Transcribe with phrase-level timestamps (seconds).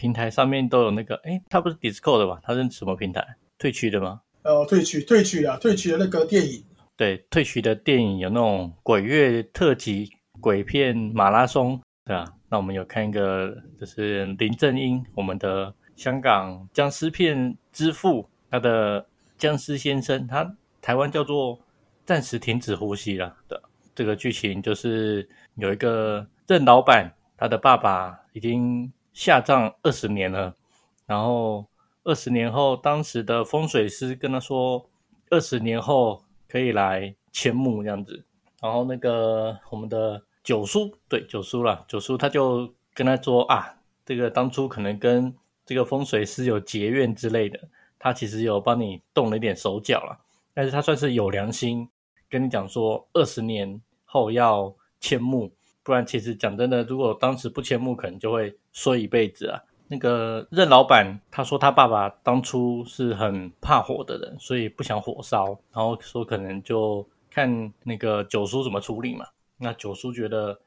[0.00, 2.40] 平台上面都有那个，哎，它不是 Discord 的吧？
[2.42, 3.22] 它是什么平台？
[3.58, 4.22] 退区的吗？
[4.44, 6.64] 哦，退区，退区啊，退区的那个电影。
[6.96, 10.10] 对，退区的电影有那种鬼月特辑、
[10.40, 12.24] 鬼片马拉松，对啊。
[12.48, 21.60] 那我们有看一个，就是林正英，我们的香港僵尸片之父，他的僵尸先生，他台湾叫做
[22.06, 23.62] 暂时停止呼吸了的
[23.94, 30.54] 这个剧情，就是有一个任老板，他的爸爸已经下葬二十年了，
[31.06, 31.66] 然后
[32.04, 34.88] 二十年后，当时的风水师跟他说，
[35.30, 38.24] 二十年后可以来迁墓这样子，
[38.60, 40.22] 然后那个我们的。
[40.42, 45.32] 九叔对九叔了，九叔他就跟他说啊，这个当初可能跟
[45.66, 47.60] 这个风水师有结怨之类的，
[47.98, 50.18] 他其实有帮你动了一点手脚了，
[50.54, 51.86] 但是他算是有良心，
[52.30, 59.62] 跟你讲说二十年后要迁墓，不然其实讲真的，如果当时不迁墓，可能就会衰一辈子啊。
[59.88, 69.26] 那个任老板他说他爸爸当初是很怕火的人，所以不想火烧，然后说可能就看那个九叔怎么处理嘛。
[69.58, 70.60] 那九叔觉得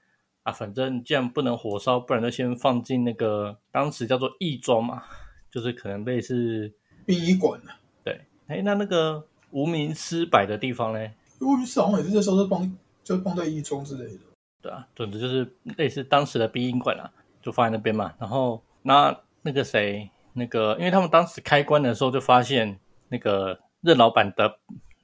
[0.43, 5.03] 啊，反正既然不能火烧，不然就先放进那个当时叫做义庄嘛，
[5.49, 6.73] 就是可能类似
[7.05, 7.71] 殡仪馆的。
[8.03, 10.99] 对，哎，那那个无名尸摆的地方呢？
[11.39, 14.19] 无名尸好像也是那时候是放，就放在义庄之类的。
[14.61, 17.09] 对啊，总之就是类似当时的殡仪馆啊，
[17.43, 18.11] 就放在那边嘛。
[18.17, 24.57] 然后那那个谁，那个因为他们当时开棺的时候就发现那个任老板的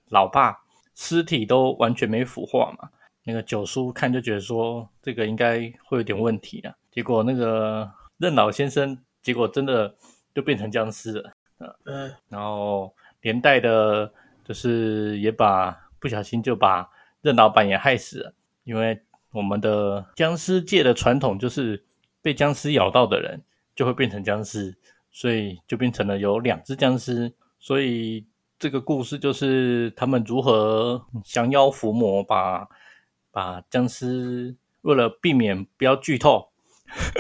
[0.08, 0.58] 老爸
[0.96, 2.90] 尸体都完全没腐化嘛。
[3.26, 9.94] 那个九叔看就觉得说这个应该会有点问题啊，结果那个任老先生结果真的
[10.34, 11.32] 就变成僵尸了，
[11.86, 14.12] 嗯，然后连带的
[14.44, 16.90] 就是也把不小心就把
[17.22, 18.34] 任老板也害死了，
[18.64, 19.00] 因为
[19.32, 21.84] 我们的僵尸界的传统就是
[22.22, 23.42] 被僵尸咬到的人
[23.76, 24.78] 就会变成僵尸，
[25.12, 28.26] 所以就变成了有两只僵尸，所以
[28.58, 32.68] 这个故事就是他们如何降妖伏魔把。
[33.32, 36.50] 把僵尸为了避免不要剧透，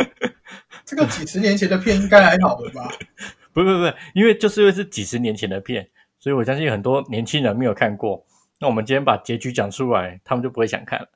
[0.83, 2.91] 这个几十年前的片应该还好的吧？
[3.53, 5.87] 不不不，因为就是因为是几十年前的片，
[6.17, 8.25] 所以我相信很多年轻人没有看过。
[8.59, 11.07] 那我们今天把结局讲出来，他们就不会想看了。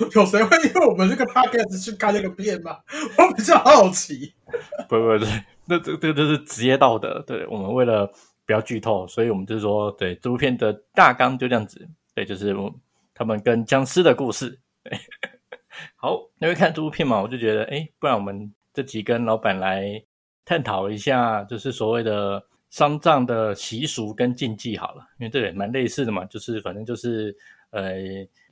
[0.14, 2.78] 有谁会因为我们这个 podcast 去看那个片吗？
[3.18, 4.32] 我比较好奇。
[4.88, 5.24] 不 不不，
[5.66, 7.22] 那这这这是职业道德。
[7.26, 8.10] 对我们为了
[8.46, 11.88] 不要剧透，所以我们就是说，对这部片的大纲就这样子。
[12.14, 12.54] 对，就是。
[13.12, 14.58] 他们跟僵尸的故事，
[15.96, 20.02] 好，因为看这部片嘛，我就觉得，哎，不然我们这几跟老板来
[20.42, 27.36] 探讨一下，就是所谓的丧葬的习俗跟禁忌好了，因为这也蛮类似的嘛，就是反正就是
[27.72, 27.92] 呃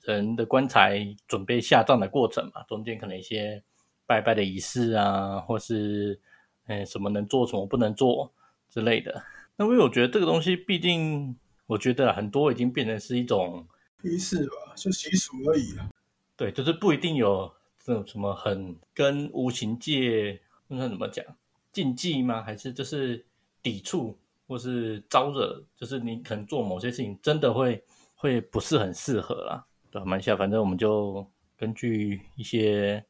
[0.03, 3.63] 人的棺材准备下葬的过程嘛，中间可能一些
[4.07, 6.21] 拜拜的仪式啊，或是
[6.67, 8.33] 嗯什么能做什么不能做
[8.71, 9.23] 之类的。
[9.57, 11.37] 那因为我觉得这个东西，毕竟
[11.67, 13.67] 我觉得很多已经变成是一种。
[14.05, 15.91] 仪式吧，就习俗而已啊。
[16.37, 21.25] 对，就是不一定有这种什么很跟无形界那怎么讲
[21.73, 22.41] 禁忌吗？
[22.41, 23.27] 还是就是
[23.61, 24.17] 抵触
[24.47, 25.65] 或是招惹？
[25.77, 27.83] 就是你可能做某些事情真的会
[28.15, 29.67] 会不是很适合啦。
[29.91, 31.26] 对，蛮下，反正我们就
[31.56, 33.04] 根据一些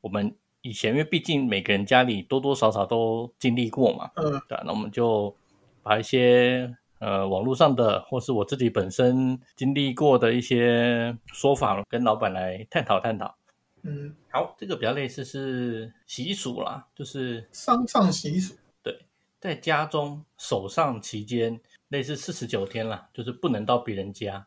[0.00, 4.10] 我们以前，因为毕竟每个人家里多多少少都经历过嘛。
[4.16, 4.32] 嗯。
[4.48, 5.34] 对，那我们就
[5.82, 6.76] 把一些。
[7.00, 13.36] 呃，网络上的或是我自己本身经历过的一些说法，跟老板来探讨探讨。
[13.82, 18.54] 嗯，好，这个比较类似是习俗啦，就是丧葬习俗。
[18.82, 18.98] 对，
[19.38, 24.46] 在家中守丧期间，类似四十九天啦，就是不能到别人家，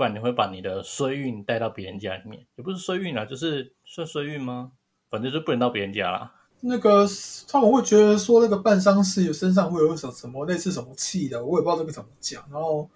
[0.00, 4.72] 不然你会把你的衰运带到别人家里面，也不是衰运啦，就是算衰运吗？
[5.10, 6.32] 反正就不能到别人家啦。
[6.60, 7.06] 那个
[7.46, 12.42] 他们会觉得说那个办丧事有身上会有什么什么类似什么气的，我也不知道这个怎么讲。
[12.50, 12.88] 然后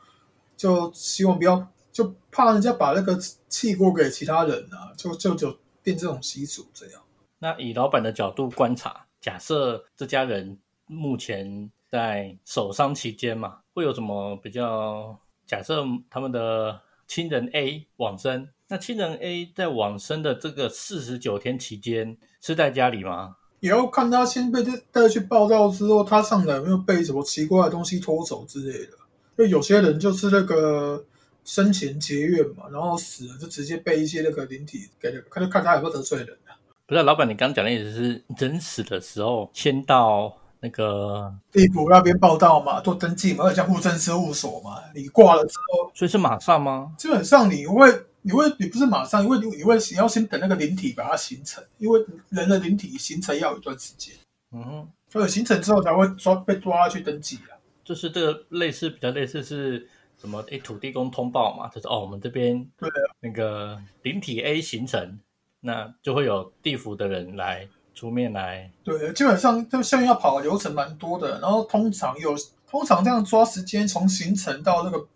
[0.57, 3.15] 就希望不要，就怕人家把那个
[3.51, 7.03] 气过给其他人啊，就就就变这种习俗这样。
[7.41, 15.19] 那以老板的角度观察，假设这家人目前在守丧期间嘛，会有什么比较？
[15.47, 16.81] 假设他们的
[17.15, 23.37] 亲人 A 往生，那亲人 A 在往生的这个四十九天期间是在家里吗？
[23.61, 28.91] 也要看他先被带去报道之后，他上来有没有被什么奇怪的东西拖走之类的。
[29.37, 31.05] 因为有些人就是那个
[31.45, 36.59] 生前结怨嘛，然后死了就直接被一些那个灵体给那个，他就看他有没有得罪人啊。
[36.85, 44.81] 不是老板，你刚讲的意思是人死的时候先到那个地府那边报道嘛，做登记嘛，像户政事务所嘛。
[44.95, 46.95] 你挂了之后，所以是马上吗？
[46.97, 47.87] 基本上你会，
[48.23, 52.01] 你会，你不是马上，因为你你会你要先等那个灵体把它形成，因为
[52.31, 54.15] 人的灵体形成要有一段时间，
[54.53, 57.53] 嗯哼，所以形成之后才会抓被抓去登记啊。
[57.85, 59.87] 就是这个类似比较类似是
[60.19, 60.41] 什么？
[60.49, 62.89] 诶，土地公通报嘛，就是哦，我们这边对
[63.21, 65.21] 那个灵体 A 形成，
[65.61, 68.71] 那就会有地府的人来出面来。
[68.83, 72.35] 对，基本上就下面要跑的流程蛮多的，然后通常有
[72.69, 75.07] 通常这样抓时间，从行程到那个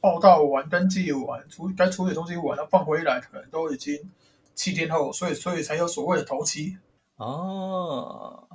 [0.00, 3.98] 报道完、登记完、处该处理的东西完，然后放回来，可能都已经
[4.54, 6.76] 七天后，所以所以才有所谓的头期。
[7.16, 8.46] 哦，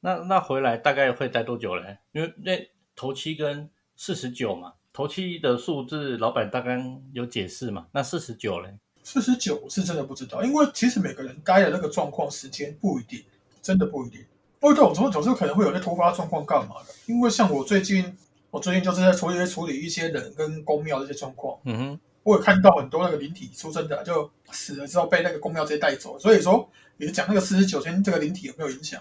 [0.00, 1.98] 那那回来大概会待多久嘞？
[2.12, 6.82] 因为那头七跟四十九嘛，头七的数字老板大概
[7.12, 8.78] 有解释嘛，那四十九嘞？
[9.10, 13.24] 四十九我是真的不知道，因为其实每个人待的那个状况时间不一定，
[13.62, 14.20] 真的不一定。
[14.60, 16.94] 因为这种总总是可能会有些突发状况干嘛的？
[17.06, 18.14] 因为像我最近，
[18.50, 26.68] 我最近就是在处理处理一些人跟公庙这些状况，嗯哼，我有看到很多那个灵体出生的就死了之后被那个公庙直接带走，所以说
[26.98, 29.00] 你讲那个四十九天这个灵体有没有影响，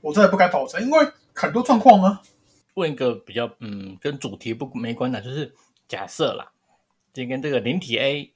[0.00, 2.22] 我真的不敢保证，因为很多状况啊。
[2.72, 5.52] 问一个比较嗯跟主题不没关的，就是
[5.86, 6.52] 假设啦，
[7.12, 8.32] 今天这个灵体 A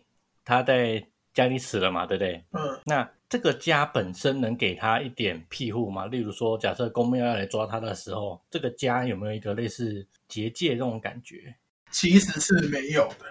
[0.50, 2.44] 他在家里死了嘛，对不对？
[2.50, 6.06] 嗯，那这个家本身能给他一点庇护吗？
[6.06, 11.55] 例如说，假设公庙要来抓他的时候，这个家有没有一个类似结界这种感觉？
[11.93, 13.26] 其实是没有的，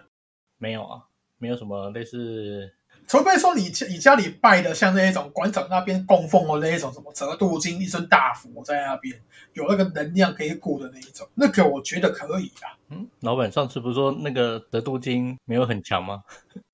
[0.57, 1.03] 没有啊，
[1.37, 2.73] 没有什么类似
[3.05, 9.19] 除非说你家你家里拜的像那一种馆长那边供奉的那一种什么折度金一尊大佛在那边，
[9.53, 12.77] 有那个能量可以顾的那一种，那个我觉得可以啊。
[12.89, 16.23] 嗯，老板上次不是说那个折度金没有很强吗？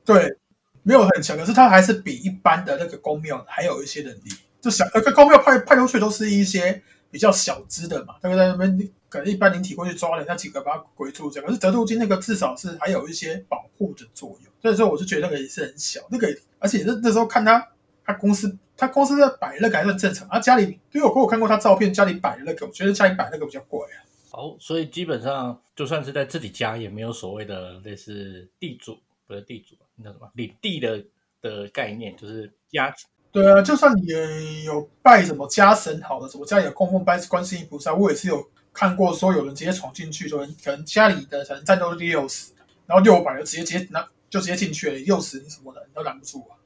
[0.06, 0.38] 对，
[0.84, 4.30] 没有很强，可是他还是比一般的那个公庙还有一些能力。
[4.62, 6.82] 就小那个公庙派派出去都是一些
[7.12, 14.52] 比较小资的嘛，他会在那边可能一般灵体过去抓人家几个把它鬼出这样，可是德度金那个至少是还有一些保护的作用。
[14.62, 16.28] 所以说我就觉得那个也是很小，那个
[16.60, 17.68] 而且那那时候看他
[18.04, 24.02] 他公司他公司在摆那个还算正常，他家里因为我我看过他照片，家里摆那个，我觉得家里摆那个比较怪啊。
[24.32, 28.98] 好，所以基本上就算是在自己家，也没有所谓的类似地主
[29.28, 31.06] 不是地主，那什么领地的
[31.42, 32.94] 的概念，就是家
[33.32, 42.54] 对啊，就算你有拜什么家神好的，什么家里有供奉拜观世音菩萨，我也是有看过说有人直接闯进去，说可能家里的可能战斗力六十，
[42.86, 46.58] 然后六百就直接直接拿就直接进去了，六十你什么的你都拦不住啊。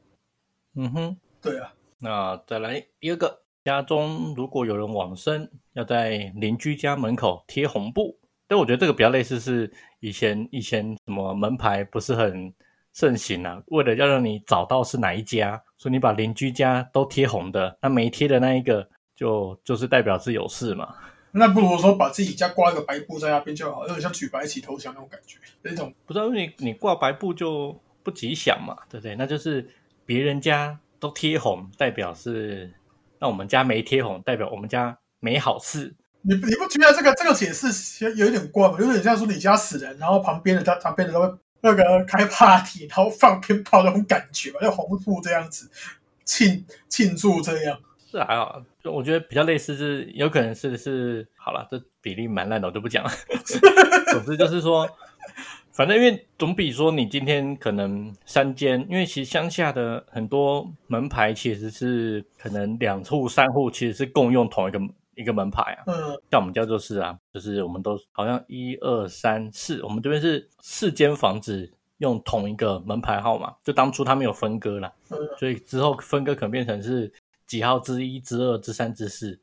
[0.76, 1.18] 嗯哼。
[1.42, 8.20] 对啊，那再来第二个，家中如果有人往生，要在邻居家门口贴红布。
[8.46, 9.72] 但我觉得这个比较类似是
[10.02, 12.54] 以前以前什么门牌不是很
[12.94, 20.95] 盛行啊，为了要让你找到是哪一家，所以你把邻居家都贴红的，那没贴的那一个就就是代表是有事嘛。
[21.31, 29.15] 那不如说把自己家挂一个白布在那边就好，有点像举白旗投降那种感觉，那种不知道因为你你挂白布就不吉祥嘛，对不对？
[29.15, 29.69] 那就是
[30.06, 32.74] 别人家都贴红，代表是
[33.19, 35.95] 那我们家没贴红，代表我们家没好事。
[36.21, 38.75] 你你不觉得这个这个解释有有一点怪吗？
[38.80, 41.28] 有点像说你家死人，然后旁边的他旁边的都会
[41.61, 45.69] 那个开 party，然后放鞭炮那种感觉嘛，就红布这样子
[46.23, 47.80] 庆庆祝这样。
[48.11, 53.11] 是还好，就我觉得比较类似是有可能是是好了，这比例蛮烂的，我就不讲了。
[54.11, 54.89] 总之就是说，
[55.71, 64.80] 反正因为总比说你今天可能三间，因为其实乡下的很多门牌其实是可能两户三户其实是共用同一个
[65.19, 65.83] 一个门牌啊。
[65.88, 77.11] 嗯，像我们家就是啊，就是我们都好像一二三四，我们这边是四间房子用同一个门牌号码，就当初他们有分割了，嗯所以之后分割可能变成是
[77.45, 79.40] 几号之一、之二、之三、之四，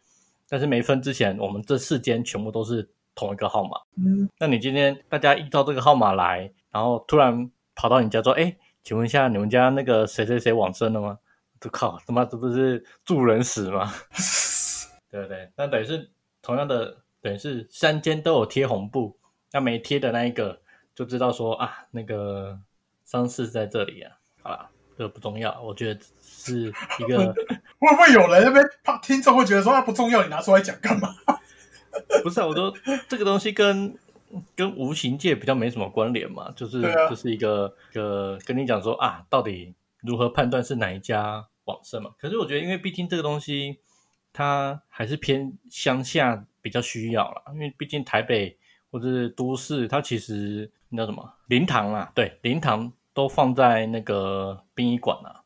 [0.48, 3.78] 但是没分之前，我们这四间全部都是同一个号码。
[3.96, 11.18] 嗯，那你今天大家依照这个号码来，然后突然跑到你家说：“哎，请问一下，你们家那个谁谁谁往生了吗？”
[11.64, 13.92] 我靠，他妈这不是助人死吗？
[15.16, 15.50] 对不对？
[15.56, 16.10] 那等于是
[16.42, 19.18] 同样的，等于是三间都有贴红布，
[19.52, 20.60] 那没贴的那一个
[20.94, 22.58] 就知道说啊，那个
[23.02, 24.12] 丧事在这里啊。
[24.42, 24.68] 好了，
[24.98, 26.66] 这个不重要，我觉得是
[26.98, 27.32] 一个
[27.78, 31.14] 会不会有人那边怕听众会觉得说啊不重要，你拿出来讲干嘛？
[32.22, 32.72] 不是啊，我说
[33.08, 33.96] 这个东西跟
[34.54, 42.10] 跟无形界比较没什么关联嘛，就是、啊就是一个个跟你讲说啊，到底如何判断是哪一家往生嘛？
[42.18, 43.80] 可是我觉得，因为毕竟这个东西
[44.36, 48.54] 它还是偏乡下比较需要啦，因为毕竟台北
[48.90, 55.40] 或者是都市，它其实那叫什么灵堂啊，对，灵堂都放在那个殡仪馆啊，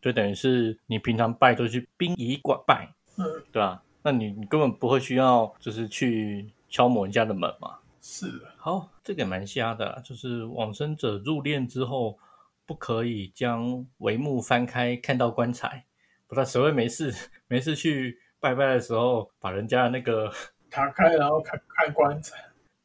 [0.00, 2.88] 就等于是你平常拜都去殡仪馆拜，
[3.18, 7.78] 嗯，对吧、那你你根本不会需要就是去敲某人家的门嘛。
[8.00, 12.16] 是的，好，这个也蛮瞎的啦，就是往生者入殓之后，
[12.64, 15.84] 不可以将帷幕翻开看到棺材，
[16.28, 17.12] 不知道谁会没事
[17.48, 20.30] 没事去拜拜的时候把人家的那个，
[20.70, 22.36] 打开然后看看棺材，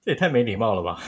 [0.01, 1.01] 这也太没礼貌了吧？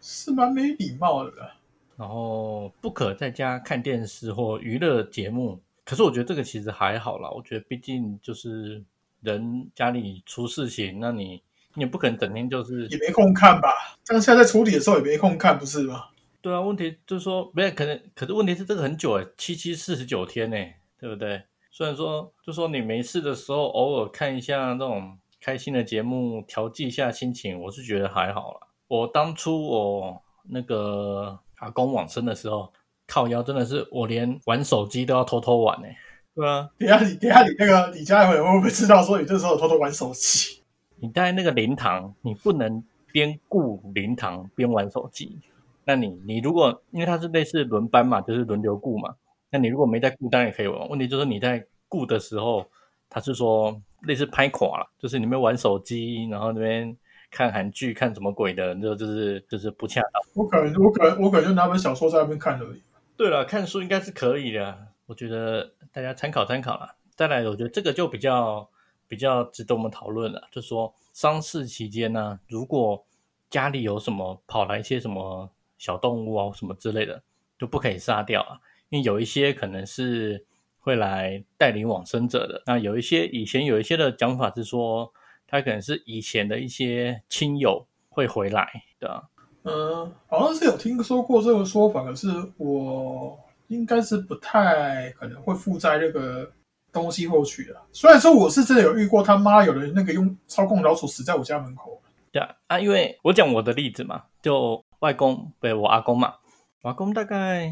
[0.00, 1.56] 是蛮没礼貌的啦。
[1.96, 8.82] 然后不可在家看电视或娱乐节目，可是我觉得这个其实还好啦，我觉得毕竟就是
[9.20, 11.42] 人家里出事情，那你
[11.74, 13.68] 你也不可能整天就是也没空看吧？
[14.02, 16.06] 这样现在在处理的时候也没空看，不是吗？
[16.40, 20.56] 对啊，问题就是说，没有可能，可是问题是这个很久哎，七七四十九天呢，
[20.98, 21.42] 对不对？
[21.70, 28.66] 虽然说，就说你没事的时候，偶尔看一下那种开心的节目，调剂一下心情，我是觉得还好啦。
[28.88, 32.72] 我当初我那个阿公往生的时候，
[33.06, 35.86] 靠腰真的是我连玩手机都要偷偷玩呢。
[36.34, 40.62] 对啊，等一下你等一下你那个你家人会不会知道说你这时候偷偷玩手机？
[40.96, 45.38] 你在那个灵堂，你不能边顾灵堂边玩手机。
[45.84, 49.14] 那你你如果因为它是类似轮班嘛，就是轮流顾嘛，
[49.50, 50.88] 那你如果没在顾，当然也可以玩。
[50.88, 52.64] 问题就是你在顾的时候，
[53.08, 56.96] 他是说类似拍垮了，就是你们玩手机，然后那边
[57.30, 60.22] 看韩剧、看什么鬼的，就就是就是不恰当。
[60.34, 62.82] 我可能我可能我可能就拿本小说在那边看而已。
[63.16, 66.94] 对了，看书应该是可以的，我觉得大家参考参考啦。
[67.14, 68.66] 再来，我觉得这个就比较
[69.06, 73.04] 比较值得我们讨论了，就说丧事期间呢，如果
[73.50, 77.20] 家里有什么跑来一些什么小动物啊什么之类的，
[77.58, 78.58] 就不可以杀掉啊，
[78.90, 80.44] 因为有一些可能是
[80.78, 82.62] 会来带领往生者的。
[82.66, 85.12] 那有一些以前有一些的讲法是说，
[85.46, 88.68] 他可能是以前的一些亲友会回来
[88.98, 89.24] 的。
[89.62, 96.50] 嗯，好像是有听说过这个说法，可是我应该是不太可能会附在那个
[96.90, 97.76] 东西后去的。
[97.92, 102.00] 虽然说我是真的有遇过他妈有人那个用操控老鼠死在我家门口，
[102.32, 106.36] 对啊，啊，因为我讲我的例子嘛，就外公对我阿公嘛，
[106.82, 107.70] 我阿公大概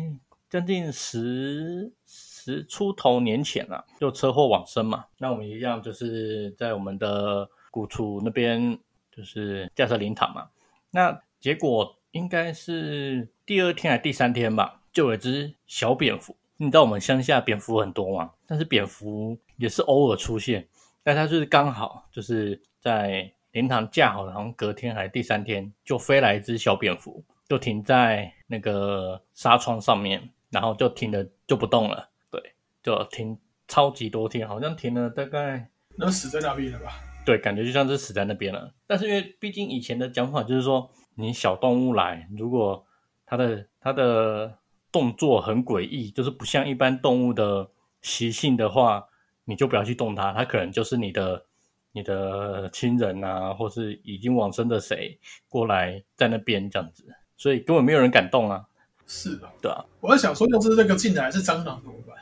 [0.51, 5.07] 将近十十出头年前了、就车祸往生嘛。
[5.19, 8.79] 那我们一样就是在我们的古厝那边，
[9.11, 10.49] 就是架设灵堂嘛。
[10.91, 16.37] 那结果应该是第二天还第三天吧，就有一只小蝙蝠。
[16.57, 20.67] 你知道我们乡下蝙蝠很多嘛，但是蝙蝠也是偶尔出现，
[21.05, 36.93] 但它就是刚好就是在灵堂架好，然后隔天还第三天就飞来一只小蝙蝠，就停在那个纱窗上面，然后就停了就不动了，对，就停超级多天，好像停了大概那死在那边了吧？
[37.27, 38.73] 对，感觉就像是死在那边了。
[38.87, 42.87] 但是因为毕竟以前的讲法就是说，你小动物来，如果
[43.27, 44.59] 它的它的
[44.91, 47.69] 动作很诡异，就是不像一般动物的
[48.01, 49.07] 习性的话，
[49.45, 51.45] 你就不要去动它，它可能就是你的
[51.93, 55.19] 你的亲人啊，或是已经往生的谁
[55.51, 57.05] 过来在那边这样子，
[57.37, 58.67] 所以根本没有人敢动啊，
[59.09, 59.85] 是的，对啊。
[60.01, 62.17] 我在想说，要是那个进来是蟑螂怎么办？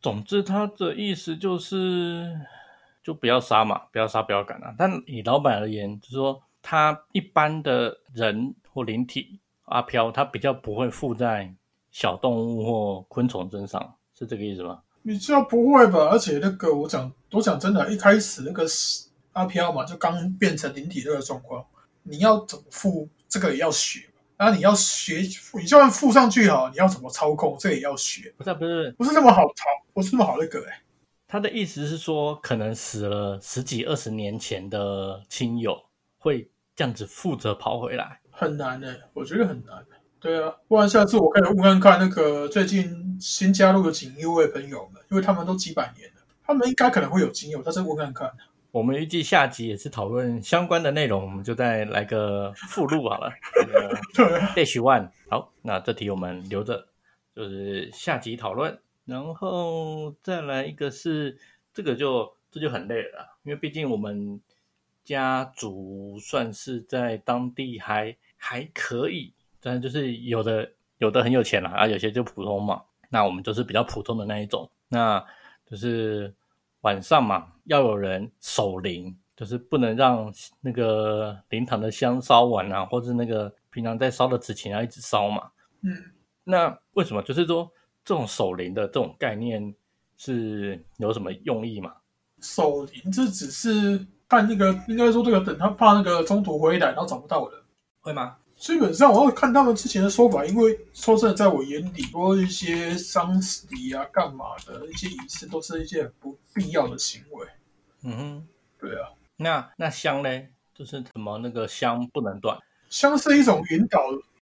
[0.00, 2.34] 总之，他的意思就是，
[3.04, 4.74] 就不要杀嘛，不要杀，不要赶啊。
[4.76, 11.54] 但以老板而言，就是说，他一般的人或灵体阿飘，他比较不会附在
[11.90, 14.80] 小动物或昆虫身上，是这个意思吗？
[15.04, 16.08] 比较不会吧？
[16.10, 18.64] 而且那个我讲，我讲真的，一开始那个
[19.32, 21.64] 阿飘嘛，就刚变成灵体这个状况，
[22.02, 24.09] 你要怎么附，这个也要学。
[24.40, 25.18] 然后你要学，
[25.52, 30.80] 你就算附上去哈，你要怎么操控，这也要学，不是啊、不是，不是那么好操，不是那么好那个哎、
[31.28, 35.78] 他的意思是说，可能死了十几二十年前的亲友
[36.16, 38.18] 会这样子负责跑回来。
[38.30, 39.84] 很难哎、我觉得很难。
[40.18, 48.32] 对啊，不然下次我可以问看看那个最近新加入的锦衣卫朋友们，因为他们都几百年了，他们应该可能会有经验，但是问看看。
[48.72, 53.32] 我们预计下集也是讨论相关的内容，我们就再来个附录好了。
[54.54, 56.86] Dash One，好，那这题我们留着，
[57.34, 58.78] 就是下集讨论。
[59.04, 61.36] 然后再来一个是
[61.74, 64.40] 这个就这就很累了，因为毕竟我们
[65.02, 72.82] 家族算是在当地还还可以，但就是有的有的很有钱了，啊，有些就普通嘛。
[73.08, 75.24] 那我们就是比较普通的那一种，那
[75.68, 76.32] 就是
[76.82, 85.50] 晚上嘛，要有人守灵，就是不能让那个灵堂的香烧完啊，或者那个平常在烧的纸钱要一直烧嘛。
[85.82, 85.94] 嗯，
[86.44, 87.22] 那为什么？
[87.22, 87.70] 就是说
[88.04, 89.74] 这种守灵的这种概念
[90.16, 91.94] 是有什么用意嘛？
[92.40, 97.60] 守灵这只是看那个，应该说这个等他怕那个中途回来，然后找不到人，
[98.00, 98.36] 会吗？
[98.60, 103.40] 基本上我要看他们之前的说法，因为说真的，在我眼里，多一些丧
[103.70, 107.46] 礼啊、干嘛的一些仪式，都是一些很不必要的行为。
[108.02, 108.46] 嗯哼，
[108.78, 110.28] 对啊，那那香呢？
[110.74, 112.58] 就是什么那个香不能断，
[112.90, 113.98] 香是一种引导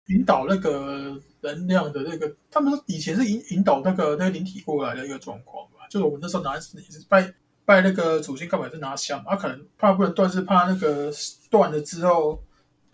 [0.07, 5.87] 引导那个能量的那个，他们说以前是引引导那个那个灵体过来的一个状况吧。
[5.89, 6.77] 就是我们那时候拿也是
[7.09, 7.33] 拜
[7.65, 9.21] 拜那个祖先，干嘛是拿香？
[9.27, 11.11] 他可能怕不能断，是怕那个
[11.49, 12.41] 断了之后，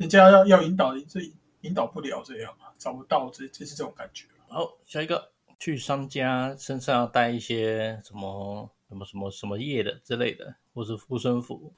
[0.02, 1.20] 人家要要引导，这
[1.62, 4.26] 引导不了这样嘛，找不到，这这是这种感觉。
[4.48, 11.72] 好，下一个去商家身上要带一些什么什么什么什么叶的之类的，或是护身符。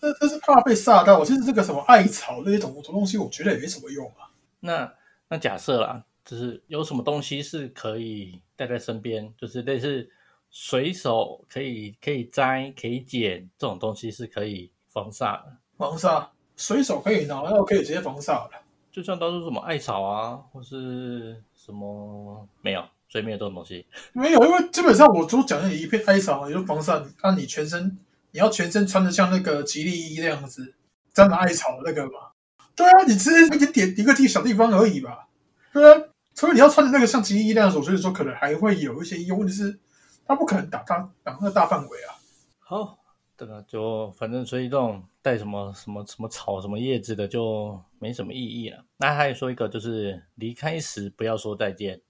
[0.00, 1.24] 这这是怕被煞到。
[1.24, 4.30] 其实这个什么艾草那些种种东西，我觉得也没什么用啊。
[4.60, 4.94] 那
[5.28, 10.08] 那假设啦，就是有什么东西是可以带在身边，就是类似
[10.48, 15.56] 随手可以可以摘可以剪这种东西是可以防煞的。
[15.76, 18.50] 防煞随手可以拿，然后可以直接防晒了。
[18.90, 23.86] 就像当初什么艾草啊，或是什么没有，所以没有这种东西。
[24.12, 27.02] 没有，因为基本上我都讲的一片艾草，也就防晒。
[27.22, 27.98] 那你全身。
[28.36, 30.74] 你要全身穿的像那个吉利衣那样子，
[31.12, 32.32] 沾满艾草的那个嘛？
[32.74, 35.28] 对啊，你只是一点点一个地小地方而已吧？
[35.72, 36.02] 对啊，
[36.34, 39.38] 所以你要穿的那个像吉利衣那样子，所以说可能还会有一些用。
[39.38, 39.78] 问题是，
[40.26, 42.18] 它不可能打大打那个大范围啊。
[42.58, 42.98] 好，
[43.36, 48.84] 这个就反正所以这种带什么什么什么草什么叶子的就没什么意义了。
[48.96, 52.00] 那还有说一个就是离开时不要说再见，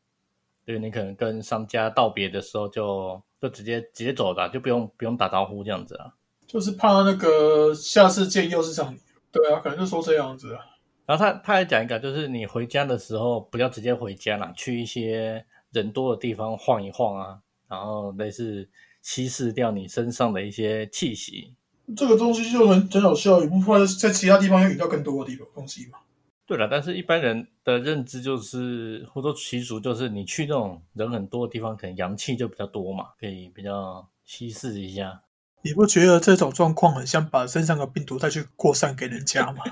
[0.64, 3.23] 对你可能跟商家道别的时候就。
[3.40, 6.14] 就直接直接走的，就不用不用打招呼这样子啊。
[6.47, 8.99] 就是怕那个下次见又是像你，
[9.31, 10.64] 对啊，可能就说这样子啊。
[11.04, 17.38] 然后他他还讲一个，就是你回家的时候不要直接回家啦，去一些人多的地方晃一晃啊，
[17.69, 18.66] 然后类似
[19.04, 21.52] 稀释掉你身上的一些气息。
[21.94, 25.99] 这个东西就很很有效，也不怕在其他地方又引到更多的地方东西嘛。
[26.46, 35.21] 对了，但是一般人的认知就是，或者习俗就是，你去那种人很多的地方，可能阳气就比较多嘛，可以比较稀释一下。
[35.60, 39.62] 你不觉得这种状况很像把身上的病毒再去扩散给人家吗？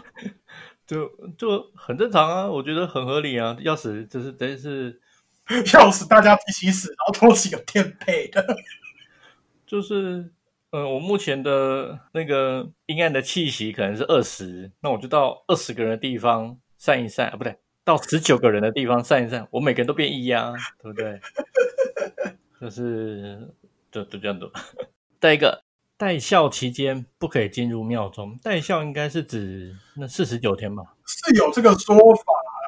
[0.87, 3.57] 就就很正常啊，我觉得很合理啊。
[3.61, 5.01] 要死就是等于是
[5.73, 8.45] 要死，大家一起死，然后都是有天配的。
[9.73, 10.31] 就是，
[10.73, 16.59] 嗯，我目前的那个阴暗的气息可能是二十，那我就到二十个人的地方。
[16.77, 21.19] 散一散啊，不对，到十九个人的地方散一散，我每个人都变一呀，对不对？
[22.61, 23.49] 就 是
[23.91, 24.51] 就就这样子。
[25.19, 25.63] 再一个，
[25.97, 28.37] 带孝期间不可以进入庙中。
[28.43, 30.83] 带孝应该是指那四十九天吧？
[31.07, 32.25] 是有这个说法。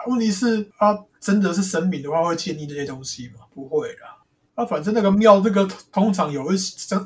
[0.07, 3.40] 问题是，他真的是神明的话，会建议这些东西吗？
[3.53, 4.13] 不会啦。
[4.55, 6.57] 啊，反正那个庙，这个通常有一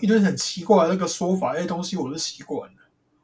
[0.03, 2.77] 一堆很奇怪的那个说法，那些东西我是习惯了，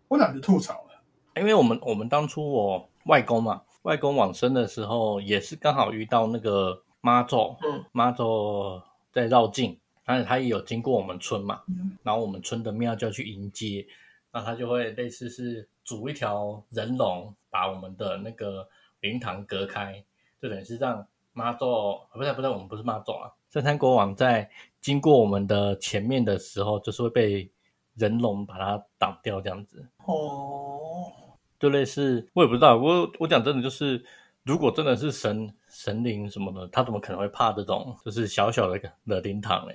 [0.08, 1.02] 我懒得吐槽了。
[1.36, 3.62] 因为我们我们当初我外公嘛。
[3.82, 8.80] 外公往生的时候，也是刚好遇到那个妈祖，嗯妈祖
[9.12, 11.60] 在绕境，而且他也有经过我们村嘛，
[12.02, 13.86] 然后我们村的庙就要去迎接，
[14.32, 18.66] 那他就会类似是组一条人龙，把我们的那个
[19.00, 20.02] 灵堂隔开，
[20.40, 21.66] 就等于是让妈祖，
[22.14, 27.48] 不是不是，我们不是妈祖啊，圣山国王在经过我们的前面的时候，就是会被
[27.94, 29.86] 人龙把它挡掉这样子。
[30.06, 31.12] 哦。
[31.60, 32.76] 就类似，我也不知道。
[32.76, 34.04] 我我讲真的，就是
[34.42, 39.74] 如果真的是神神灵什么的，他怎么可能会怕这种就是小小的的灵堂嘞？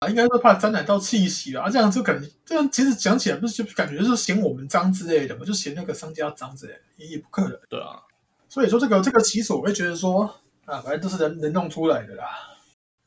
[0.00, 1.70] 啊，应该是怕沾染到气息啊。
[1.70, 7.58] 这样就感觉，这样其实讲起来不是就感觉就是嫌我们脏之类的嘛，就嫌那个商家脏之类的，也也不可能。
[7.70, 8.02] 对啊，
[8.50, 10.24] 所以说这个这个其实，我会觉得说
[10.66, 12.26] 啊，反正都是人人弄出来的啦。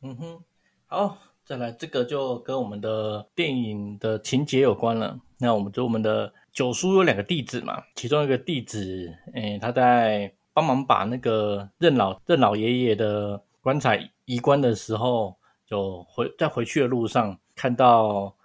[0.02, 0.44] 嗯哼，
[0.86, 5.20] 好，再来这个就跟我们的电影的情节有关了。
[5.40, 6.34] 那我们就我们的。
[6.58, 15.36] 九叔有两个弟子嘛，其中一个弟子，诶，他在帮忙把那个任老任老爷爷的棺材移棺的时候，
[15.68, 18.36] 就回在回去的路上看到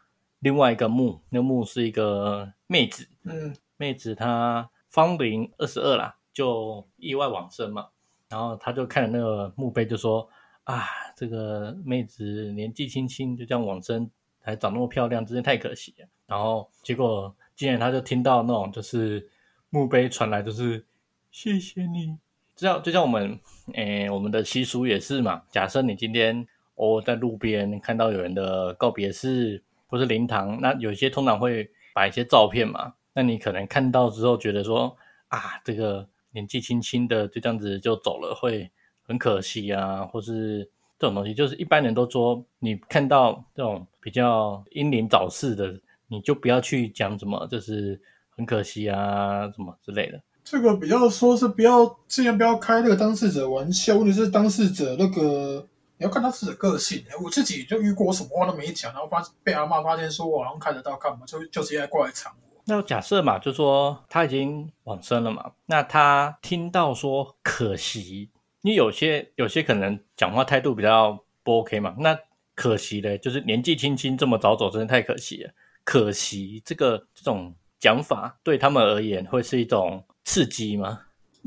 [0.40, 7.88] 另外一个墓，那墓是一个妹子，嗯，妹子她芳龄二十二啦，就意外往生嘛，
[8.28, 10.28] 然后他就看了那个墓碑，就说
[10.74, 16.06] 啊，这个妹子年纪轻轻就这样往生，还长那么漂亮，真是太可惜了。
[16.26, 17.34] 然后结果。
[17.54, 19.28] 竟然他就听到那种就是
[19.68, 20.84] 墓碑传来，就是
[21.30, 22.16] 谢谢你，
[22.56, 23.38] 这样就像我们
[23.74, 25.42] 诶，我们的习俗也是嘛。
[25.50, 26.44] 假设你今天
[26.76, 32.94] 哦在路边看到有人的告别式或是灵堂，那有些通常会摆一些照片嘛。
[33.12, 34.96] 那你可能看到之后觉得说
[35.28, 38.68] 啊，这个年纪轻轻的就这样子就走了，会
[39.06, 45.80] 很可惜啊，或是这种东西，就是一般人都说你看到这种比较英灵早逝的。
[46.08, 47.98] 你就不要去讲什么，就是
[48.36, 50.20] 很可惜啊，什么之类的。
[50.44, 57.02] 这个比较说是不要尽量不要开那个当事者玩笑，问题是当事者那个你要看他自己的个性。
[57.24, 62.60] 我自己就遇过，我什么话都没讲，然后发被阿妈发现说我好像看得到干嘛，就就直接过来抢我。
[62.66, 68.28] 那假设嘛，就说他已经往生了嘛，那他听到说可惜，
[68.62, 72.18] 你有些有些可能讲话态度比较不 OK 嘛，那
[72.54, 75.52] 可惜的，就是年纪轻轻这么早走，真的太可惜了。
[75.84, 80.04] 可惜这个这种讲法对他们而言会是一种。
[80.24, 81.00] 刺激吗？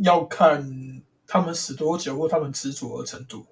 [0.04, 0.62] 要看
[1.26, 3.48] 他们死多久或他们执着的程度，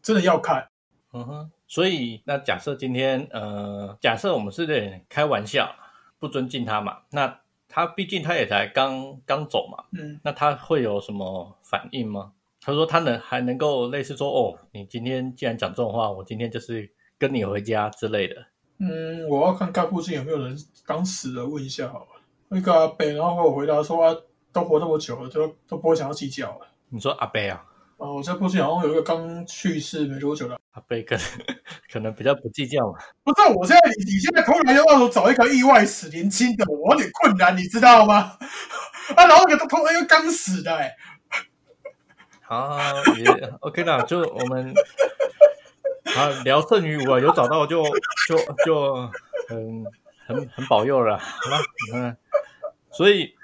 [0.00, 0.70] 真的要看。
[1.12, 5.70] 嗯哼，所以那假设今天呃，假设我们是在开玩笑，
[6.18, 12.32] 不尊敬他嘛，那他毕竟他也才刚刚走嘛，嗯，那他会有什么反应吗？
[12.68, 18.34] 他说他能还能够类似说哦，你今天既然讲这种话，我今天就是跟你回家之类的。
[18.78, 20.54] 嗯，我要看看附近有没有人
[20.84, 22.06] 刚死了，问一下好了。
[22.48, 24.14] 那个阿北，然后我回答说啊。
[24.50, 26.66] 都活那么久了，都都不会想要计较了。
[26.88, 27.62] 你说阿贝啊？
[27.98, 31.24] 哦，我在附近好像有一个刚去世没多久的阿贝，可能
[31.92, 32.98] 可能比较不计较嘛。
[33.22, 38.38] 不是，我现在你你现在突然要让我找一个意外死年轻的，我有点困难，你知道吗？
[39.14, 40.96] 啊，然后那个突然又刚死的，哎，
[42.48, 42.78] 好，
[43.16, 44.72] 也 OK 啦，就我们
[46.16, 47.84] 啊聊剩余五啊，有找到就
[48.26, 48.94] 就就
[49.48, 49.84] 很
[50.26, 51.58] 很很保佑了，好吧？
[51.94, 52.16] 嗯，
[52.90, 53.34] 所以。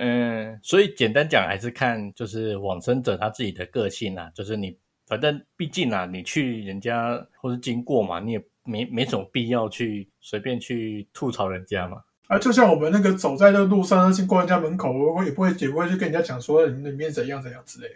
[0.00, 12.04] 嗯，所以简单讲还是看就是往生者他自己的个性啊，就是你反正毕竟啊，你去人家或是经过嘛，你也没没什么必要去随便去吐槽人家嘛。
[12.28, 17.94] 啊，就像我们那个走在那路上，经过人家门口，我也不会也不会去跟人家讲说你里面怎样怎样之类的。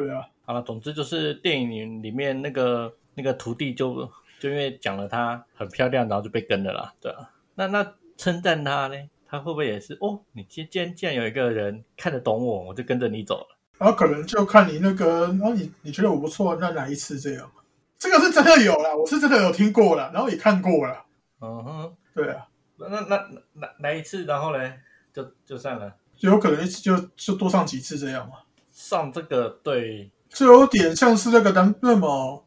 [0.00, 6.94] 对啊，好了，总之就是电影里面那个那个徒弟就就因为讲了她很漂亮，然后就被跟了啦。
[7.00, 8.96] 对啊，那那称赞他呢？
[9.28, 10.20] 他会不会也是哦？
[10.32, 13.58] 你既既然既然有一个人看得懂我，我就跟着你走了。
[13.78, 17.50] 然后可能就看你那个，然后你你觉得我不错，那来一次这样。
[17.98, 21.04] 这个是真的有啦，我是真的有听过了，然后也看过了。
[21.42, 22.48] 嗯哼，对啊。
[22.78, 24.80] 那那那来来一次，然后嘞，
[25.12, 25.94] 就就算了。
[26.20, 28.34] 有可能一次就就多上几次这样嘛。
[28.80, 32.42] 上这个对，就有点像是那个咱那么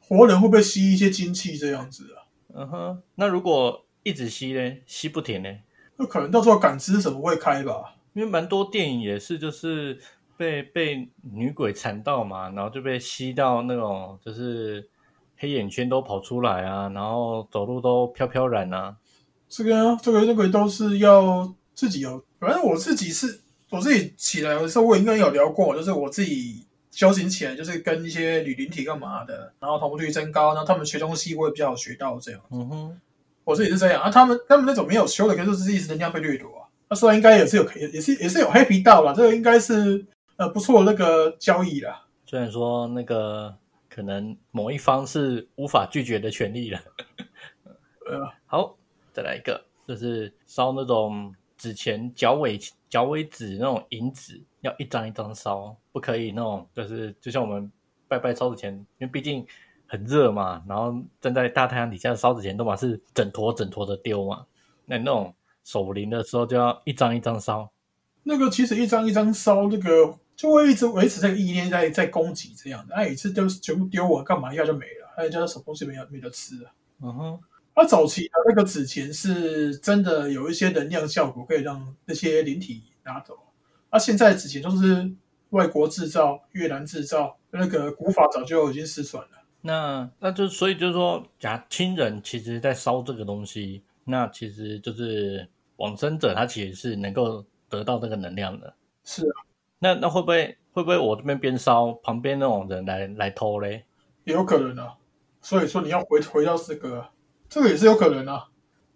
[0.00, 2.26] 活人会不会吸一些精气这样子啊？
[2.54, 5.48] 嗯哼，那如果一直吸呢，吸不停呢？
[5.96, 9.96] 那可能到时候感知什么会开吧，因为蛮多电影也是，就是
[10.36, 14.90] 被被女鬼缠到嘛，然后就被吸到那种，就是
[15.36, 18.96] 黑眼圈都跑出来啊，然后走路都飘飘然啊。
[19.48, 23.40] 这个这个那个都是要自己有，反正我自己是
[23.70, 32.40] 我自己起来的时候，我应该有聊过，就是我自己修行起来，就是跟一些女灵体干嘛的，然后同步率增高，然后他们学东西我也比较好学到这样。
[32.50, 33.00] 嗯哼。
[33.44, 36.66] 我自己是这样啊，他们他们那种没有修的，可是是一直能量被掠夺啊。
[36.88, 42.06] 那虽然应该也是有，也也是也是有黑皮道了，这个应该是呃不错的那个交易了。
[42.26, 43.54] 虽然说那个
[43.88, 46.80] 可能某一方是无法拒绝的权利了。
[48.04, 48.76] 呃， 好，
[49.12, 52.58] 再来一个，就是烧那种纸钱、脚尾
[52.96, 57.70] 脚尾纸那种银纸，要一张一张烧，不可以那种就是就像我们
[58.08, 59.46] 拜拜烧纸钱，因为毕竟。
[59.88, 64.44] 很热嘛，然后站在大太阳底下烧纸钱，都嘛是整坨整坨的丢嘛。
[64.84, 65.32] 那那种
[65.62, 67.70] 守灵的时候，就要一张一张烧。
[68.24, 72.96] 那个其实一张一张烧，那个就会一直维持这个意念在在供给这样的。
[72.96, 75.14] 那一次就全部丢完，干嘛一下就没了？
[75.16, 76.74] 那家什么东西没有没得吃啊？
[77.02, 77.40] 嗯哼。
[77.76, 83.38] 那早期的那个纸钱是真的有一些能量效果，可以让那些灵体拿走。
[83.92, 85.12] 那现在纸钱都是
[85.50, 89.28] 外国制造、越南制造，那个古法早就已经失传了。
[89.60, 98.72] 那那就所以就是说，假亲人其实在烧这个东西，那其实就是往生者他其实是能够得到这个能量的。
[99.04, 99.44] 是啊，
[99.80, 103.84] 那那会不会会不会我这边边烧，旁边那种人来来偷嘞？
[104.24, 104.94] 也有可能啊。
[105.42, 107.06] 所以说你要回回到这个，
[107.48, 108.48] 这个也是有可能啊。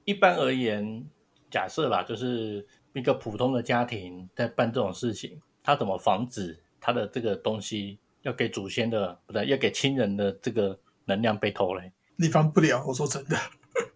[0.04, 1.04] 一般而言，
[1.50, 7.98] 假设啦，就是一个普通的家庭在办这种事情，他怎么防止他的这个东西？
[8.22, 12.84] 要给祖先的不对，要给亲人的这个能量被偷嘞，你防不了。
[12.86, 13.34] 我说真的，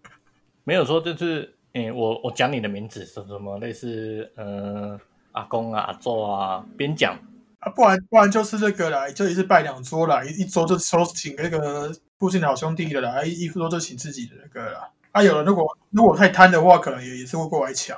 [0.65, 4.99] 没有说就是，诶，我我讲你的名字什么什么类似，呃，
[5.33, 7.19] 阿公啊、阿祖啊，边讲
[7.65, 14.91] 啊，不然不然就是这个啦，就一次拜两桌啦，一一桌就收请那个附近的好兄弟的啦，一一桌就请自己的那个啦。
[15.13, 17.97] 啊，有人如果如果太贪的话，可能也也是会过来抢。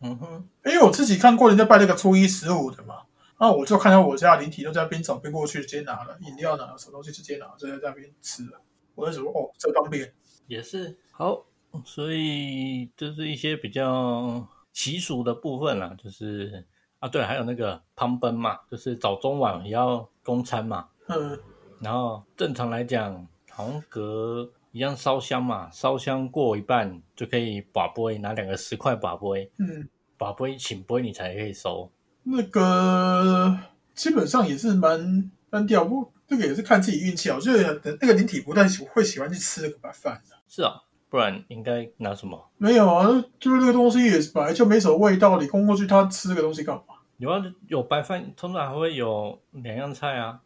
[0.00, 2.96] 嗯哼，因为我自己看过人家拜那个初一十五的嘛。
[3.38, 8.60] 那我就看到我家灵体都在边走边过去，直接拿了饮料，拿了什么东西直接拿，就在那边吃了。
[8.94, 10.12] 我就说哦，这方便
[10.46, 11.44] 也是好。
[11.84, 16.64] 所以就是一些比较习俗的部分啦，就是
[17.04, 20.86] 啊，对，还有那个旁奔嘛，就是早中晚也要供餐嘛。
[21.06, 21.38] 嗯，
[21.78, 29.86] 然后正常来讲，好像隔一样烧香嘛，烧香过一半就可以把杯拿两个十块把杯，嗯，
[30.16, 31.90] 把杯请杯你才可以收。
[32.22, 33.54] 那个
[33.92, 37.36] 基本上也是蛮单调，不，这个也是看自己运气啊。
[37.36, 40.34] 我觉得那个灵体不太喜会喜欢去吃那个白饭的。
[40.48, 40.72] 是啊，
[41.10, 42.48] 不然应该拿什么？
[42.56, 43.06] 没有啊，
[43.38, 46.93] 就是那个东西也本来就没什么味道，你供过去他吃这个东西干嘛？
[47.18, 50.40] 有啊，有白饭，通常还会有两样菜啊。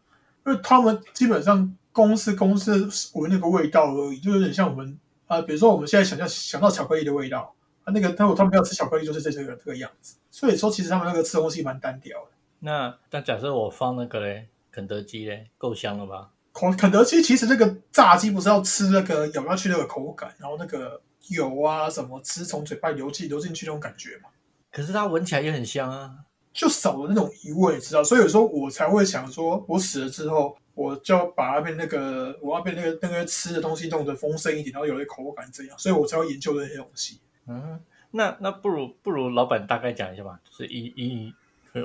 [0.46, 7.54] 因为他们基本上公司公司闻那个味道而已，就有点像我们啊，比如说我们现在想象想到巧克力的味道
[7.84, 10.16] 啊，那个他他们要吃巧克力就是这这个这个样子。
[10.30, 12.30] 所以说，其实他们那个吃东西蛮单调的。
[12.60, 16.30] 那那假设我放那个嘞，肯德基嘞，够香了吧？
[16.52, 24.30] 肯肯德基其实那个炸鸡不是要吃那个咬下去那个口感，然后那个油啊什么吃从嘴巴流进流进去那种感觉嘛。
[24.72, 26.16] 可是它闻起来也很香啊，
[26.58, 28.02] 就少了那种余味，知道？
[28.02, 37.20] 所以有时候我才会想说，我死了之后，我就要把那边那个我要被那个那个吃的东西弄得丰盛一点，然后有些口感这样，所以我才会研究这些东西。
[37.46, 41.32] 嗯，那那不如不如老板大概讲一下吧，就是以以，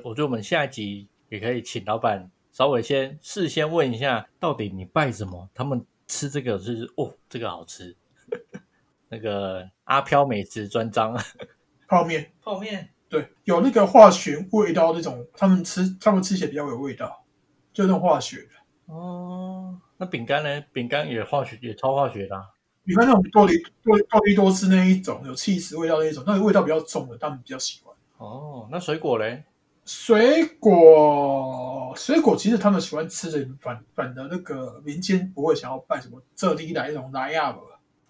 [0.04, 5.48] 我觉得我们下一集也可以请老板稍微先事先问一下，到底你拜什么？
[5.54, 7.96] 他们吃这个就是哦，这个好吃。
[9.10, 11.16] 那个阿飘美食专章，
[11.88, 17.24] 泡面，泡面，对，有那个化学味道那种，他们吃他们吃起来比较有味道，
[17.72, 18.92] 就那种化学的。
[18.92, 20.64] 哦，那饼干呢？
[20.74, 22.42] 饼干也化学，也超化学的、啊。
[22.86, 27.96] 你看那种多利多多利多斯那一种有气死味道那一种，那个味道比较重的，他们比较喜欢。
[28.18, 29.44] 哦，那水果嘞？
[29.86, 37.60] 水果水果其实他们喜欢吃的，反反的那个民间不会想要办什么这里来那种莱亚吧。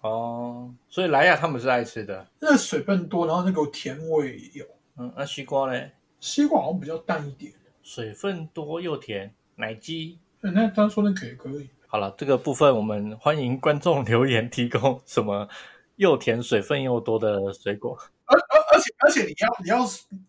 [0.00, 4.66] 哦，所以莱亚他们是爱吃的，那个水分多，然后那个甜味也有。
[4.98, 5.92] 嗯，那西瓜嘞？
[6.20, 7.52] 西瓜好像比较淡一点，
[7.82, 10.18] 水分多又甜，奶鸡。
[10.42, 11.68] 嗯那他说那可以可以。
[11.86, 15.48] 好了，这个部分我们欢迎观众留言提供什么
[15.96, 17.98] 又甜、水分又多的水果。
[18.26, 19.84] 而而而且而且你要你要，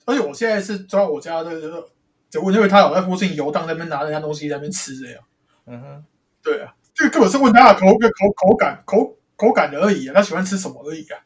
[0.06, 1.90] 而且我现在是抓我家的这个，
[2.30, 5.24] 就因为他有在附近游荡，那边拿人家东西在那边吃这样。
[5.66, 6.06] 嗯哼，
[6.44, 11.20] 对啊，这个根本是问他的口口口感口口感而已啊，他喜欢吃什么而已啊。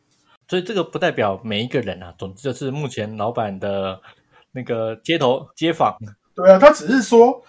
[0.49, 4.01] 所以这个不代表每一个人啊，总之就是目前老板的
[4.51, 5.95] 那个街头街坊。
[6.33, 7.43] 对啊，他只是说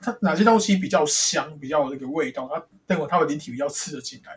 [0.00, 4.32] 他哪些东西比较香，比较有那个味道，他认为他的灵体比较吃得进来。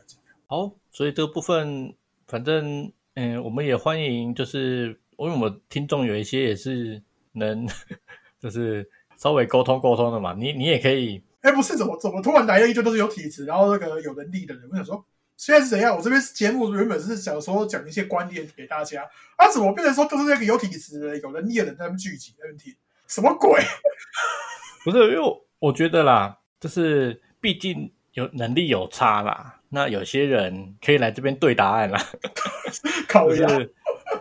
[0.47, 1.95] 好，所以这个部分，
[2.27, 7.65] 反正嗯，我们也欢迎，就是因为我们听众有一些也是能，
[8.41, 10.33] 就是稍微沟通沟通的嘛。
[10.33, 15.05] 你你也可以，哎，不是怎么怎么突然来了一堆都是有体质，然后那个有能力的人，我想说
[15.41, 15.97] 现在是怎样？
[15.97, 19.01] 我这边节目原本是想说讲一些观念给大家，
[19.37, 22.75] 啊，怎么变成说都是那个有体质的、有能力的人在那边聚集在那边听？
[23.07, 23.59] 什么鬼？
[24.85, 29.59] 不是，因为我我觉得啦，就是毕竟有能力有差啦。
[29.69, 33.47] 那有些人可以来这边对答案啦， 就考一下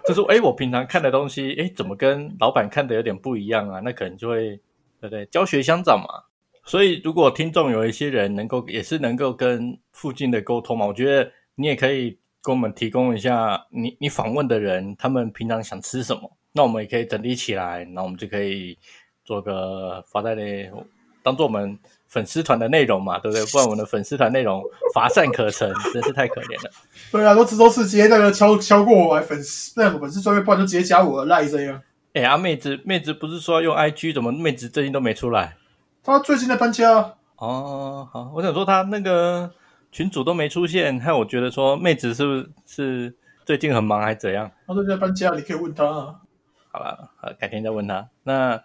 [0.07, 3.79] 就是哎，我平常看的东西，哎，怎么跟老板看的有点不一样啊？
[3.85, 4.57] 那可能就会
[4.99, 5.27] 对不对？
[5.27, 6.30] 教学相长嘛。
[6.71, 18.79] 所以如果听众有一些人能够也是能够跟附近的沟通嘛，我觉得你也可以跟我们提供一下你你访问的人他们平常想吃什么，那我们也可以整理起来，那我们就可以
[19.25, 20.71] 做个发在那
[21.25, 23.45] 当做我们粉丝团的内容嘛，对不对？
[23.47, 24.63] 不然我们的粉丝团内容
[24.95, 26.71] 乏善可陈，真是太可怜了。
[27.11, 31.83] 对啊，都直都是直接那个敲敲过我来粉丝那个粉丝专业，不然就直接加我的赖这样。
[32.13, 35.57] 哎，啊，妹子，妹子不是说要用 IG，怎么妹子最近都没出来？
[36.03, 39.53] 他最近在搬家，哦，好，我想说他那个
[39.93, 44.51] 群主都没出现，害我觉得说妹子是不是是最近很忙还是怎样？
[44.67, 46.21] 他最近在搬家，你可以问他啊。
[46.73, 48.09] 好了，好，改天再问他。
[48.23, 48.63] 那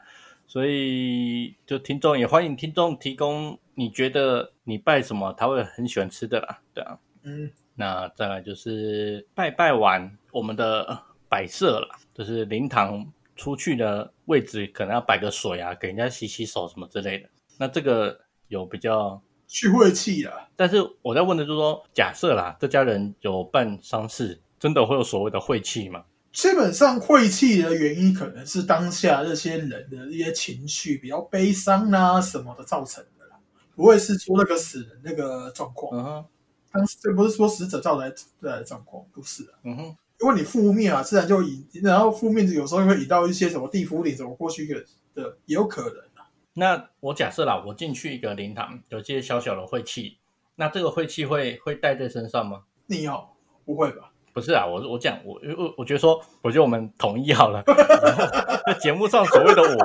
[0.48, 7.00] 所以就听众也欢迎听众提供你觉得你拜什么他会很喜欢吃的啦，对啊。
[7.24, 17.30] 嗯，那再来就是拜拜完我们的摆设了，就是灵堂出去的位置可能要摆个水啊，给人家洗洗手什么之类的。
[17.58, 20.50] 那这个有比较，去晦气啊。
[20.56, 26.04] 但是我在问的就是说，假设啦，这家人有办丧事，真的会有所谓的晦气吗？
[26.32, 33.38] 基本上晦气的原因，可能是当下这些人的一些情绪比较悲伤啊什么的造成的啦，
[33.74, 35.98] 不会是说那个死人那个状况。
[35.98, 36.26] 嗯哼，
[36.74, 39.60] 当时这不是说死者造来的状况，不是啊。
[39.64, 46.30] 嗯哼，因为你负面啊，自然就引，然后负面有时候会引到一些什么地府里怎么过去的的，也有可能啊。
[46.54, 50.18] 那我假设啦，我进去一个灵堂，有些小小的晦气，
[50.56, 52.64] 那这个晦气会会带在身上吗？
[52.88, 53.26] 你哦，
[53.66, 54.12] 不会吧？
[54.34, 57.64] 不是啊，我我讲我我我觉得说，我觉得我们统一好了。
[57.66, 58.26] 然后
[58.66, 59.78] 在节目上所谓的我，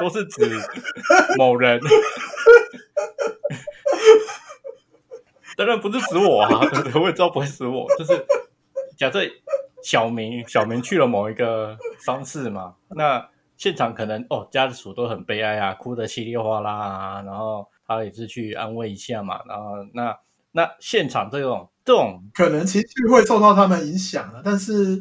[0.00, 0.50] 都是指
[1.38, 1.80] 某人，
[5.56, 6.60] 当然不是指我啊？
[7.00, 8.26] 我也知道不会指我，就是
[8.98, 9.20] 假设
[9.86, 13.24] 小明小明去了某一个丧事嘛，那
[13.56, 20.18] 现场可能哦家属都很悲哀啊，哭得稀里哗啦啊，然后他也是去安慰一下嘛，然后那
[20.50, 25.00] 那现场这种这种可能情绪会受到他们影响了，但是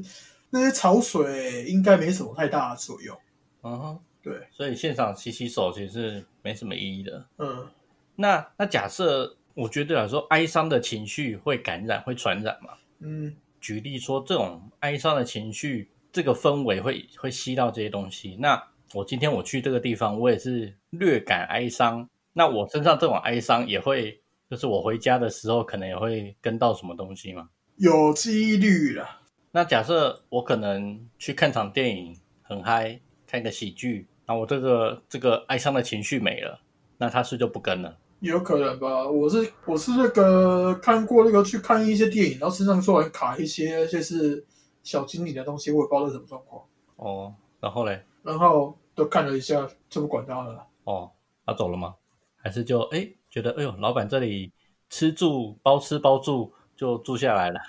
[0.51, 3.17] 那些潮水应该没什么太大的作用。
[3.63, 7.25] 嗯哼，对，所以现场洗洗手其实是没什么意义的。
[7.39, 7.67] 嗯，
[8.15, 12.69] 那那假设我觉得来说，哀伤的情绪会感染会传染嘛？
[12.99, 13.35] 嗯，
[13.65, 18.37] 举例说，这种哀伤的情绪，这个氛围会会吸到这些东西。
[18.39, 18.61] 那
[18.93, 22.07] 我今天我去这个地方，我也是略感哀伤。
[22.33, 27.49] 那我身上这种哀伤也会，就是我回家的时候，可能也会跟到什么东西嘛？
[27.77, 29.21] 有几率了。
[29.51, 36.59] 那假设我可能去看场电影，很嗨，看个喜剧，那我这个这个哀伤的情绪没了，
[36.99, 37.97] 那他是就不跟了。
[38.29, 44.45] 有可能吧，我是我是那个看过那个去看一些电影，然后身上突然卡一些就是
[44.83, 46.63] 小精灵的东西，我也不知道是什么状况，
[46.97, 50.65] 哦，然后嘞，然后都看了一下，就不管他了。
[50.83, 51.11] 哦，
[51.45, 51.95] 他走了吗？
[52.37, 54.51] 还是就哎觉得哎呦，老板这里
[54.89, 57.59] 吃住包吃包住就住下来了。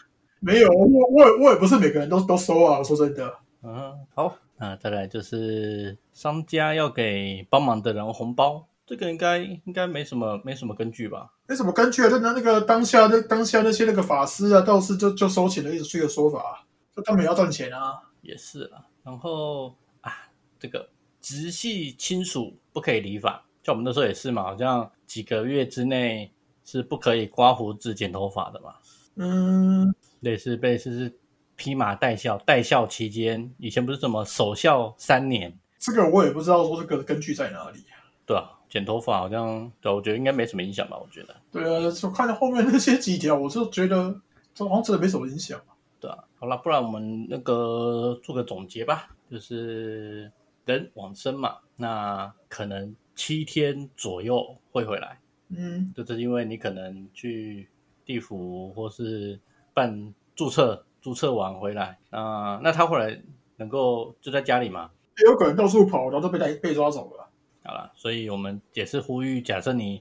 [0.40, 3.38] 没有，我我也我也不是每个人都都收啊，说真的。
[3.62, 11.28] 嗯，好，那再来就是商家要给帮忙的人红包，这个应该应该没什么没什么根据吧？
[11.48, 18.00] 没什么根据啊，就拿那个当下那当下那些那个法师啊、道士就就收起了一直一个说法，就他们也要赚钱啊。
[18.22, 18.86] 也是啊。
[19.02, 20.12] 然后啊，
[20.58, 20.88] 这个
[21.20, 26.32] 直系亲属不可以理发，像我们那时候也是嘛，好像几个月之内
[26.64, 28.74] 是不可以刮胡子、剪头发的嘛。
[29.16, 31.18] 嗯，类似类似是
[31.56, 37.80] 披麻戴孝，戴孝期间，以前不是什么守孝三年，这个我也不知道说这个根据在哪里。
[38.26, 44.14] 对啊，剪头发好像，对，我觉得应该没什么影响吧，我觉得，对啊，就看到后面那些几条，我就觉得
[44.54, 45.60] 这好像真的没什么影响。
[46.00, 50.30] 对啊，好了，不然我们那个做个总结吧，就是
[50.64, 57.68] 人往生嘛，那可能七天左右会回来，嗯，就是因为你可能去
[58.04, 59.38] 地府或是
[59.72, 63.18] 办注册，注册完回来，啊、那他回来
[63.56, 67.25] 能够就在家里吗，也有可能到处跑，然后都被带被抓走了。
[67.66, 70.00] 好了，所以我们也是呼吁，假设你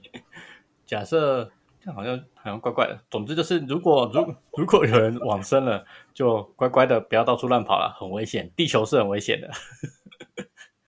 [0.86, 1.50] 假设
[1.80, 2.98] 这样好像好像怪怪的。
[3.10, 9.50] 总之就是，如果如 如果有人往生了，就乖乖的不要到处乱跑了，很危险，地球是很危险的。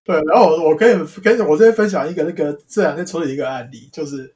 [0.04, 4.34] 对，然后我我跟你跟我这边分享一个那个这两天处理一个案例，就是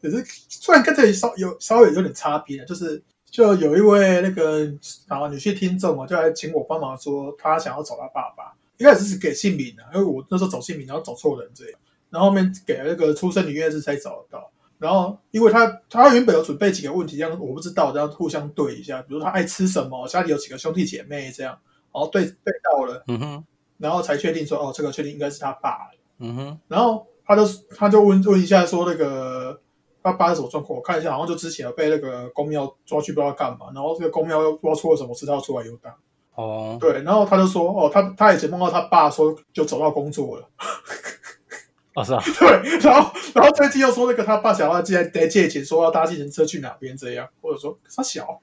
[0.00, 3.00] 也是虽然跟这里稍有稍微有点差别，就是
[3.30, 4.66] 就有一位那个
[5.06, 8.52] 啊女性听众嘛，就来请我帮忙说，她想要找她爸爸，
[8.82, 11.78] 一开始是给姓名的，因为我那时候找姓名，然后找错人这样，
[12.10, 14.50] 然后后面给了那个出生年月日才找得到。
[14.76, 21.56] 然后，因为他他原本有准备几个问题，这样我不知道，这样互相对一下，比如他爱吃什么，家里有几个兄弟姐妹这样，
[21.94, 23.44] 然后对对到了，嗯哼，
[23.78, 25.88] 然后才确定说，哦，这个确定应该是他爸。
[26.18, 27.42] 嗯哼，然后他就
[27.76, 29.60] 他就问问一下说那个
[30.02, 35.94] 他爸是什么状况，我看一下，好像就之前有被那个公庙抓去不知道干嘛，然后这个公庙又不知道出了什么事，他要出来游荡。
[36.34, 40.48] 哦，对，然后他就说，哦，他他以前梦到他爸说就找到工作了，
[41.94, 48.40] 哦是啊， 对，然后然后最近又说那个他爸想要借得借钱，说要搭计程车去哪边这样，或者说他小，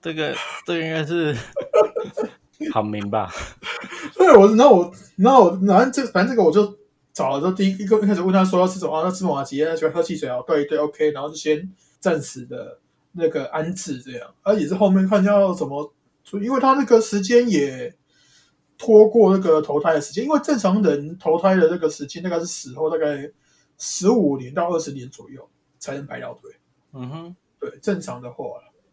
[0.00, 0.34] 这个
[0.66, 1.36] 这个应该是
[2.72, 3.30] 好明吧？
[4.16, 6.78] 对我，然后我然后我反正这反正这个我就
[7.12, 12.78] 找了，就第一一个一开始问他说要吃什么，啊，那吃马吉，他喜欢喝汽水啊，对对，OK，然后就先暂时的
[13.12, 15.92] 那个安置这样，而也是后面看要什么，
[16.42, 17.94] 因为他那个时间也
[18.78, 23.30] 拖过那个投胎的时间，因为正常人投胎的那个时间大概是死后大概
[23.78, 26.52] 十五年到二十年左右才能排到队，
[26.92, 28.44] 嗯哼，对，正常的话，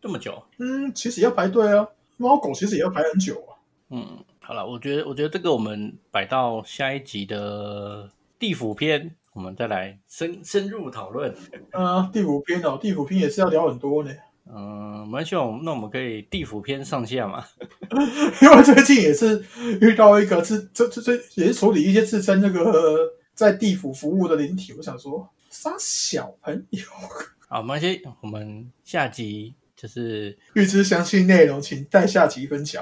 [0.01, 3.55] 这么久，嗯，其实要排队啊，猫狗其实也要排很久啊。
[3.89, 8.09] 嗯，好了，我觉得我觉得这个我们摆到下一集的
[8.39, 11.33] 地府篇，我们再来深深入讨论。
[11.71, 14.11] 啊，第五篇哦，地府篇也是要聊很多呢。
[14.53, 17.43] 嗯，蛮希望那我们可以地府篇上下嘛。
[18.41, 19.43] 因为最近也是
[19.81, 26.83] 遇到一个自这这这也是处理一些自身那个在地府服务的灵体，我想说，杀小朋友，
[27.47, 32.81] 好，没关系，我们下集就是预知详细内容，请待下集分晓。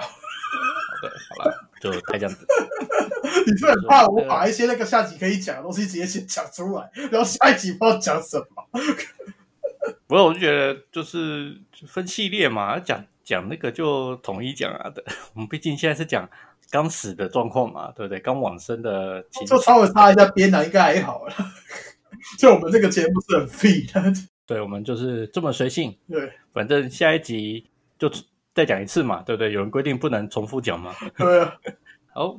[1.01, 2.45] 对，好了，就太这样子。
[3.45, 8.45] 你是很怕我把一些那个下集可以讲的东西直接先讲出来，然后下一集不知道讲什么。
[10.07, 16.29] 不过我就觉得就是分系列嘛，讲讲那个就统一讲啊的，我们毕竟现在是讲
[16.69, 18.19] 刚死的状况嘛，对不对？
[18.19, 21.33] 刚往生的情就稍微擦一下边啊，应该还好了。
[22.39, 24.01] 就我们这个节目是很废的，
[24.45, 27.69] 对，我们就是这么随性，对反正下一集
[27.99, 28.11] 就
[28.53, 29.51] 再讲一次嘛，对不对？
[29.51, 30.95] 有人规定不能重复讲嘛。
[31.17, 31.55] 对啊，
[32.13, 32.37] 好，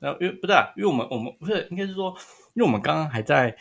[0.00, 2.16] 然后因为不是、啊，因为我们我们不是应该是说，
[2.54, 3.54] 因为我们刚刚还在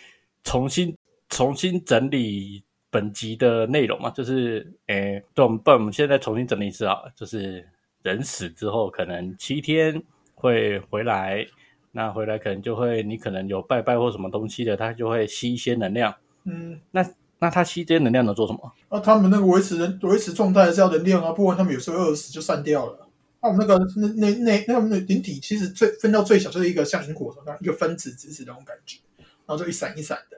[0.43, 0.97] 重新
[1.29, 7.65] 重新整理本集的内容嘛，就是诶，对，我们不然我们现在重新整理一次啊，就是
[8.03, 10.03] 人死之后可能七天
[10.35, 11.43] 会回来，
[11.91, 16.13] 那回来可能就会你可能有拜拜或什么东西的，它就会吸一些能量。
[16.43, 17.03] 嗯，那
[17.39, 18.71] 那它吸这些能量能做什么？
[18.89, 23.07] 那他们那个维持人维持状态是要能量啊，不然他们有时候饿死就散掉了。
[23.41, 30.37] 那我们那个那那那那个那灵体其实最分到最小就是一个像萤火虫那一个分子直直的那种感觉，然后就一闪一闪的。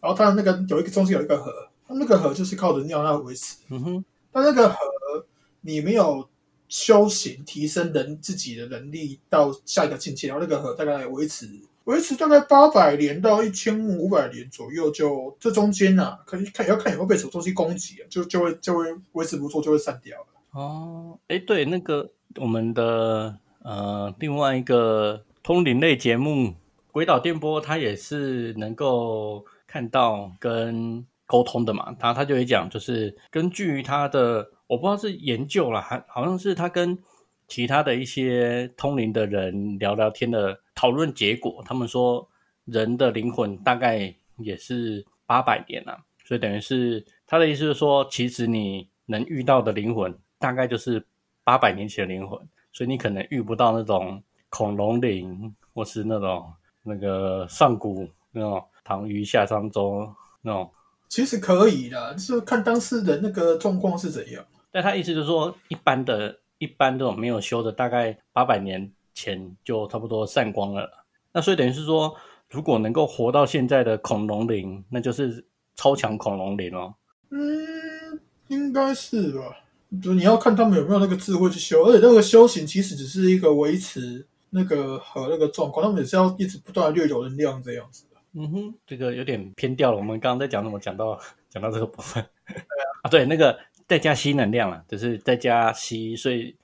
[0.00, 3.56] 然后它那个有一个中间有一个核，它那个河就是靠着尿来维持。
[3.70, 4.76] 嗯哼，但那个河
[5.60, 6.28] 你没有
[6.68, 11.48] 修行提升人自己的能力到下一个境界，然后那个河大概维持
[11.84, 20.26] 维持大概八百年到一千五百年左右就，这中间呐、啊，可以看要看有没有被什么东西攻击啊，就就会就会维持不住，就会散掉了。
[20.52, 26.48] 哦，哎，对，那个我们的呃另外一个通灵类节目
[26.92, 31.94] 《鬼岛电波》，它也是能够看到跟沟通的嘛。
[32.00, 36.98] 他他就会讲，就是根据他的，我不知道是研究了，还好像是他跟
[37.46, 42.26] 其他的一些通灵的人聊聊天的讨论结果，他们说
[42.64, 51.06] 人的灵魂大概也是八百年啊，所以等于是他的意思是说，其实你能遇到的灵魂大概就是
[51.44, 52.38] 八百年前的灵魂，
[52.72, 56.52] 所以你可能遇不到那种恐龙灵，或是那种
[56.82, 60.10] 那个上古那种唐虞夏商周
[60.42, 60.70] 那种。
[61.08, 64.44] 其实可以的，就是看当事人那个状况是怎样。
[64.70, 70.90] 但他意思就是说，一般的、一般这种没有修的，大概八百年前就差不多散光了。
[71.32, 72.14] 那所以等于是说，
[72.50, 75.44] 如果能够活到现在的恐龙灵，那就是
[75.76, 76.94] 超强恐龙灵哦。
[77.30, 79.42] 嗯，应该是吧。
[80.02, 88.07] 就你要看他们有没有那个智慧去修，而且那个修行其实只是一个维持那个和那个状况，他们也是要一直不断的掠有能量这样子的。
[88.34, 89.96] 嗯哼，这个有点偏掉了。
[89.96, 90.78] 我们刚刚在讲什么？
[90.78, 91.18] 讲到
[91.48, 92.24] 讲到这个部分。
[93.02, 96.54] 啊，对，那个再加吸能量了，就是再加吸，所以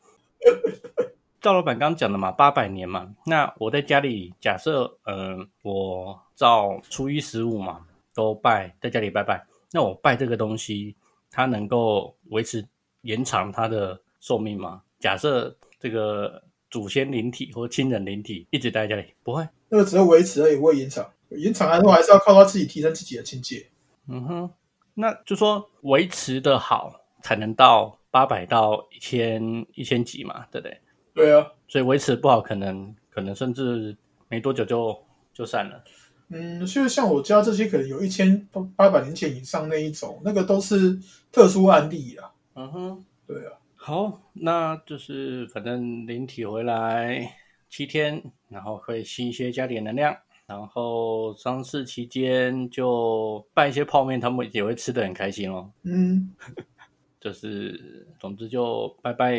[1.41, 3.15] 赵老板刚刚讲的嘛，八百年嘛。
[3.27, 9.47] 那我在家里假设，嗯、我照初一十五嘛，都拜，在家里拜拜。
[9.73, 10.95] 那我拜这个东西，
[11.31, 12.67] 它能够维持
[13.03, 14.83] 延长它的寿命吗？
[14.99, 19.47] 假设这个祖先灵体或亲人灵体一直待在家里，不会。
[19.69, 21.11] 那个只会维持而已，不会延长。
[21.31, 23.67] 延长来说，还是要靠他自己提升自己的境界。
[24.09, 24.51] 嗯哼，
[24.95, 30.81] 那就说维持的好，才能到八百到一千一千几嘛，对不对？
[31.15, 33.97] 对啊，所以维持不好，可能可能甚至
[34.29, 34.97] 没多久就
[35.33, 35.83] 就散了。
[36.29, 40.99] 嗯，就是像我家这些，可能有一千八百年前以上那一种，那个都是
[41.31, 42.33] 特殊案例啊。
[42.55, 47.31] 嗯哼，对啊，好，那就是反正灵体回来
[47.69, 50.17] 七天，然后会吸一些家里的能量，
[50.47, 55.71] 然后丧事期间就办一些泡面，他们也会吃的很开心哦。
[55.85, 56.31] 嗯，
[57.21, 59.39] 就是总之就拜拜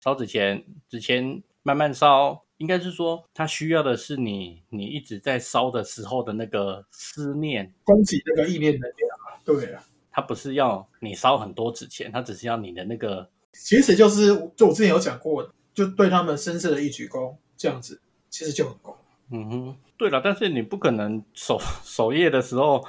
[0.00, 9.42] 烧纸钱，纸钱慢慢烧，应该是说他需要的是你你一直在烧的时候的那个思念，供给那个意念能量啊。
[9.44, 18.00] 对啊，他不是要你烧很多纸钱，他只是要你的那个其实就是就我之前有讲过，就对他们深色的一鞠躬，这样子
[18.30, 18.96] 其实就很够。
[19.30, 22.84] 嗯哼，对了，但是你不可能守 守夜的时候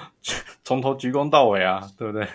[0.64, 2.28] 从头鞠躬到尾啊，对不对？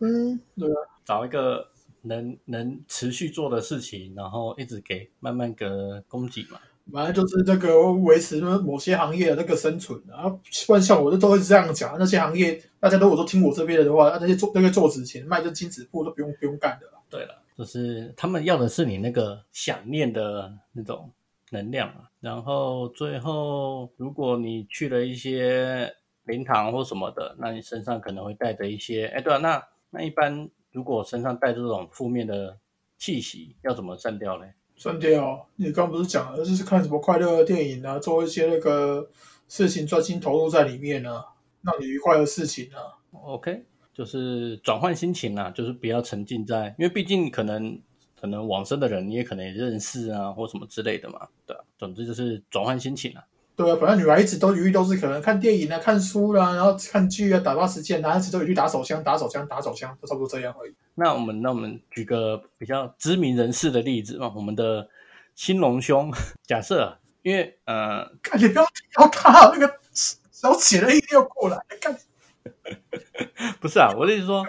[0.00, 1.68] 嗯，对啊，找一个
[2.02, 5.66] 能能持续做的事情，然后一直给慢慢给
[6.08, 6.58] 供给嘛。
[6.90, 10.28] 反正就是这个维持某些行业的那个生存啊。
[10.66, 16.92] 不然像我就都会这样讲，那些行业大家都我都听我这边的话，那些做那个做纸钱卖这金纸铺都不用不用干的了。
[17.10, 21.10] 对了，就是他们要的是你那个想念的那种
[21.50, 22.07] 能量啊。
[22.20, 25.94] 然后最后，如果你去了一些
[26.24, 32.58] 灵堂或什么的，那你身上可能会带着一些，哎，对啊，那那一般如果身上带着这种负面的
[32.96, 34.46] 气息，要怎么散掉呢？
[34.76, 39.08] 散掉，你刚不是讲了，就是看什么快乐的电影啊，做一些那个
[39.48, 41.24] 事情，专心投入在里面啊，
[41.62, 42.98] 让你愉快的事情啊。
[43.10, 47.80] OK，就是转换心情啊，就是不要沉浸在，因为毕竟可能
[48.20, 53.24] 可能往生的人你也可能也认识啊，或什么之类的嘛，对啊，总之就是转换心情啊。
[53.56, 60.72] 对啊，反正女孩子都余都是可能看电影啊、看书啦、然后看剧啊、打发时间，男孩子都有去打手枪、打手枪、打手枪，都差不多这样而已。
[60.94, 64.88] 那我们那我们举个比较知名人士的例子嘛，我们的
[65.34, 66.12] 青龙兄，
[66.46, 69.74] 假设因为呃，看你不要提到他那个
[70.30, 71.96] 小写的一定要过来，看
[73.60, 74.46] 不是啊，我的意思说，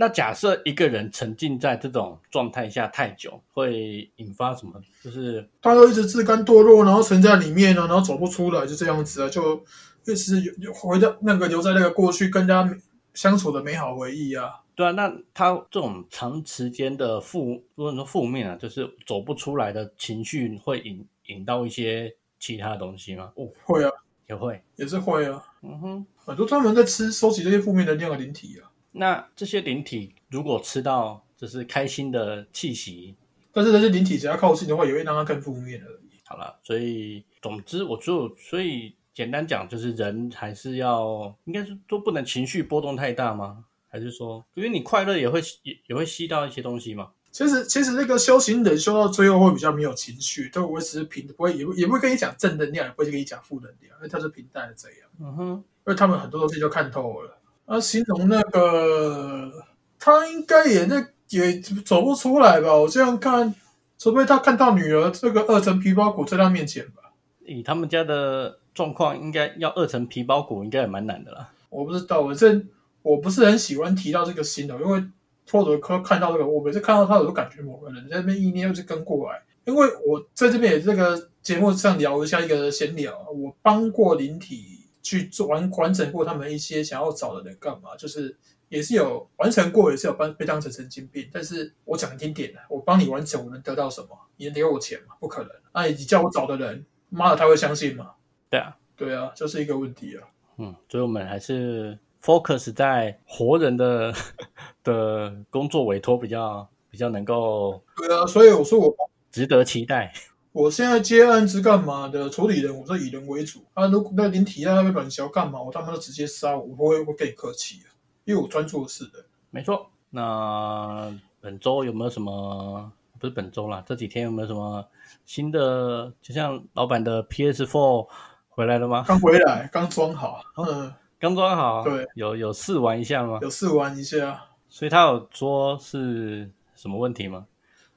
[0.00, 4.80] 那假设一个人沉浸在这种状态下太久，会引发什么？
[5.02, 9.60] 就是他都一直自甘堕落，然后沉在里面呢，然后走不出来，就这样子啊，就
[10.06, 12.76] 一直有有回到那个留在那个过去跟大家
[13.12, 14.60] 相处的美好回忆啊。
[14.76, 23.32] 对啊，那他这种长时间的负，如果说负面啊，就是走不出来的情绪，会引引到一些其他的东西吗？
[23.34, 23.90] 哦，会啊，
[24.28, 26.06] 也会，也是会啊，嗯哼。
[26.24, 28.70] 很多专门在吃收集这些负面能量的灵体啊。
[28.98, 33.14] 那这些灵体如果吃到就是开心的气息，
[33.52, 36.20] 但是这些灵体只要靠近的话，也会让它更负面而已。
[36.24, 43.64] 好了，所以总之，我就所以简单讲，就是人还是要，应该是都不能情绪波动太大吗？
[43.88, 47.10] 还是说，因为你快乐也会也也会吸到一些东西嘛？
[47.30, 55.08] 其实，其实那个修行人修到最后会比较没有情绪，都维持平，不会也不也不会跟你讲正能量，也不会跟你讲负能量，因为他是平淡的这样。
[55.20, 57.37] 嗯哼，因为他们很多东西就看透了。
[57.68, 59.52] 而形容那个，
[59.98, 62.74] 他应该也那也走不出来吧？
[62.74, 63.54] 我这样看，
[63.98, 67.12] 除非他看到女儿这个二层皮包骨在他面前吧。
[67.44, 71.52] 以他们家的状况，应该要二层皮包骨，应该也蛮难的啦。
[71.68, 72.58] 我不知道，我这
[73.02, 75.04] 我不是很喜欢提到这个形容，因为
[75.46, 79.42] 托德科看到这个，我每次看到他，我都感觉某个人在那边意念又是跟过来。
[79.66, 88.36] 因为我在这边也这个节目上聊一下一个闲聊，我帮过灵体去做完完成过他们一些想要找的人干嘛，就是
[88.68, 91.28] 也是有完成过，也是有被被当成神经病。
[91.32, 94.08] 但是我讲一点的，我帮你完成，我能得到什么？
[94.36, 95.14] 你能给我钱吗？
[95.20, 95.50] 不可能。
[95.72, 98.12] 那你叫我找的人，妈的，他会相信吗？
[98.50, 100.28] 对啊，对啊，这是一个问题啊。
[100.58, 104.12] 嗯，所以我们还是 focus 在活人的
[104.84, 108.94] 的工作委托比较比较能够对啊，所以我说我
[109.30, 110.12] 值得期待。
[110.58, 112.28] 我现在接案子干嘛的？
[112.28, 113.60] 处理人，我是以人为主。
[113.74, 115.62] 啊，如果那灵体在那边软销干嘛？
[115.62, 117.94] 我他妈就直接杀，我不会会跟你客气啊，
[118.24, 119.24] 因为我专做事的。
[119.50, 122.90] 没错，那本周有没有什么？
[123.20, 124.84] 不是本周啦，这几天有没有什么
[125.24, 126.12] 新的？
[126.20, 128.08] 就像老板的 PS Four
[128.48, 129.04] 回来了吗？
[129.06, 133.38] 刚回来，刚装好，嗯，刚装好，对，有有试玩一下吗？
[133.42, 134.42] 有试玩一下。
[134.68, 137.46] 所以他有说是什么问题吗？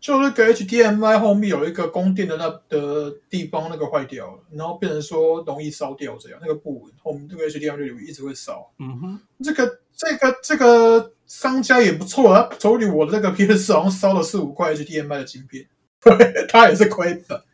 [0.01, 8.71] 就那个 HDMI 后面有一个供电的那的地方，那个坏掉了，然后变成说容易烧掉，这样那个不稳，后面这个 HDMI 就一直会烧。
[8.79, 15.67] 嗯哼，这个这个这个商家也不错啊，处理我的那个 PS 好像烧了四五块 HDMI 的晶片，
[16.01, 17.45] 对 他也是亏的。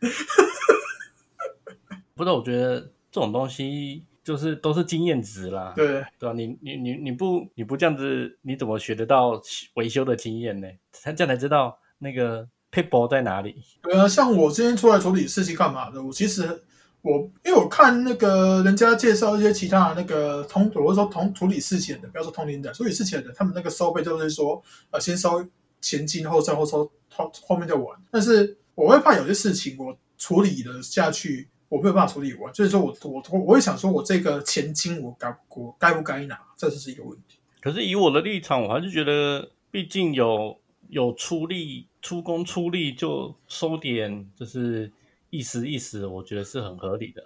[2.16, 2.80] 不是，我觉得
[3.12, 5.74] 这种东西就是都是经验值啦。
[5.76, 6.32] 对对吧？
[6.32, 9.38] 你你你你不你不这样子，你怎么学得到
[9.74, 10.66] 维修的经验呢？
[11.02, 11.78] 他这样才知道。
[11.98, 13.56] 那个 people 在哪里？
[13.82, 16.02] 对啊，像我今天出来处理事情干嘛的？
[16.02, 16.62] 我其实
[17.02, 25.44] 我因为我看那个人家介绍一些其他的那个通，或者说同处理事情的，不要说同龄的，处理事情的，他们那个收费就是说，呃，先收
[25.80, 27.98] 前金后账，后收后后面再完。
[28.10, 37.38] 但是我会怕有些事情我处理了下去，我没有办法处理完，所以说我我我我会想说，我这个前金我该我该不该拿，这是一个问题。
[37.60, 40.58] 可是以我的立场，我还是觉得，毕竟有
[40.88, 41.86] 有出力。
[42.00, 44.90] 出工出力就收点，就是
[45.30, 47.20] 意思意思，我觉得是很合理的。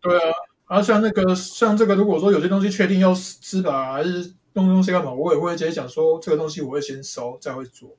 [0.00, 0.34] 对啊，
[0.64, 7.90] 啊像那个像这个，如果说有些东西确定要吃吧，还是弄东西干嘛，我也会直接讲说这个东西我会先收，再会做，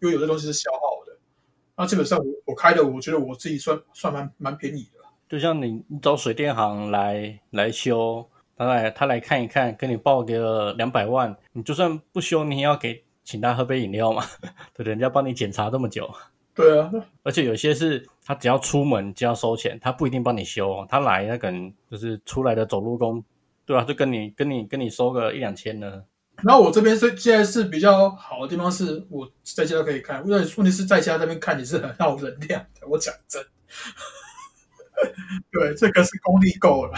[0.00, 1.18] 因为有些东西是消耗的。
[1.76, 5.00] 那基本上我我开的，我觉得我自己算算蛮蛮便宜的。
[5.28, 13.04] 就像你你找水电行来来修，他来他来看一看，给你报个两百万，你就算不修，你也要给。
[13.24, 14.22] 请他喝杯饮料嘛？
[14.74, 16.08] 对，人家帮你检查这么久。
[16.54, 16.88] 对啊，
[17.24, 20.86] 而且有些是他只要出门就要收钱，他不一定帮你修。
[20.88, 23.24] 他来那可能就是出来的走路工，
[23.66, 23.82] 对啊？
[23.82, 26.04] 就跟你跟你跟你收个一两千呢。
[26.42, 30.24] 然后我这边是现在是比较好的地方，是我在家都可以看。
[30.24, 32.86] 因为问题是在家那边看你是很耗能量的。
[32.86, 33.42] 我讲真，
[35.50, 36.92] 对，这个是功力够了。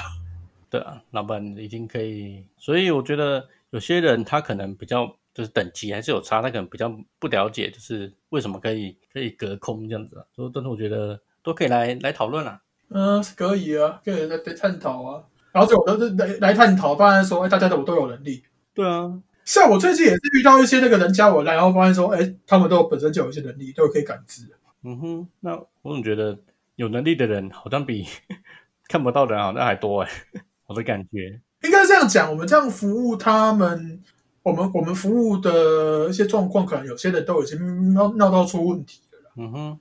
[0.69, 2.45] 对啊，老板已经可以。
[2.59, 5.17] 所以我觉得有些人他可能比较。
[5.37, 10.25] 就是等级还是有差，他可能比较不了解，就是为什么可以可以隔空这样子啊？
[10.35, 12.59] 所以，但是我觉得都可以来来讨论啊。
[12.89, 15.23] 嗯，可以啊，可以来来探讨啊。
[15.53, 18.43] 然后最后都是来来探讨，发现说，哎，大家都都有能力。
[18.73, 19.13] 对啊，
[19.45, 24.43] 像我最近也是遇到一些那个人加我来，然后发现说，哎，他们都本身就有一些能力，都可以感知。
[24.85, 26.39] 嗯哼，那我总觉得
[26.77, 28.07] 有能力的人好像比
[28.89, 30.11] 看不到的人好像还多哎，
[30.67, 34.03] 我的感觉应该这样讲，我们这样服务他们。
[34.47, 39.31] 我们我们服务的一些状况，可能有些人都已经闹闹到出问题了啦。
[39.35, 39.79] 嗯哼，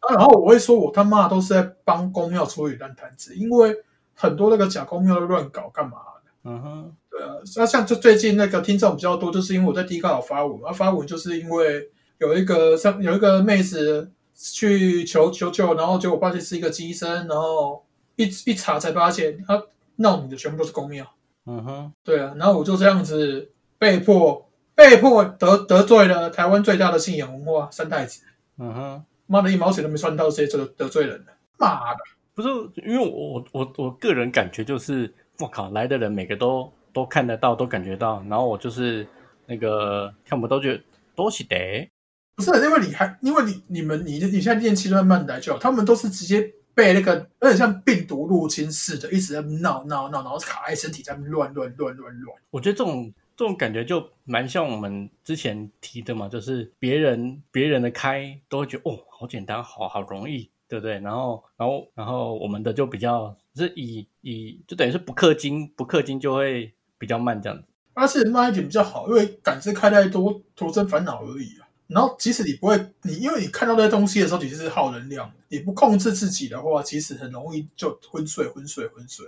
[0.00, 3.72] 啊，然后我会说，我他妈都是在帮公庙处理烂摊子，因为
[4.14, 6.50] 很多那个假公庙都乱搞，干嘛的？
[6.50, 11.88] 嗯哼，对啊，那像就最近那个听众比较多，就是因为我在有发文，啊，发文就是因为
[12.18, 17.84] 有一个上有一个妹子去求求救，然后结果发现是一个机身，然后
[18.16, 19.62] 一一查才发现，他
[19.94, 21.06] 闹你的全部都是公庙。
[21.46, 28.24] 嗯哼，对啊，然后我就这样子被迫被迫得得罪了台湾最大的信仰文化三太子，
[28.58, 31.26] 嗯哼，妈的一毛钱都没赚到，直接得得罪人了，
[31.58, 31.98] 妈的！
[32.34, 32.48] 不是，
[32.86, 39.06] 因为我我我我个人感觉就是，我靠，来的人每个都都看得到，都感觉到，然后我就是
[39.46, 40.82] 那个看不都觉得
[41.16, 41.90] 都是得，
[42.36, 52.36] 不是因为你还因为你你们你你现在练气慢慢来就好，他们都是直接被那个有点像病毒入侵似的，一直在闹闹闹，然后卡在身体在乱乱乱乱乱。
[52.50, 60.98] 我觉得这种这种感觉就蛮像我们之前提的嘛，就是别人别人的开都会觉得哦，好简单，好好容易，对不对？
[60.98, 67.64] 然后然后然后我们的就比较是以以就等于是不氪金，不氪金就会比较慢这样子。
[67.94, 71.68] 而且慢一点比较好，因为感知开太多，徒增烦恼而已啊。
[71.86, 75.32] 然后即使你不会，你因为你看到那些东西的时候，其实是耗能量。
[75.48, 79.24] 你不控制自己的话，其实很容易就昏睡、昏睡、昏睡。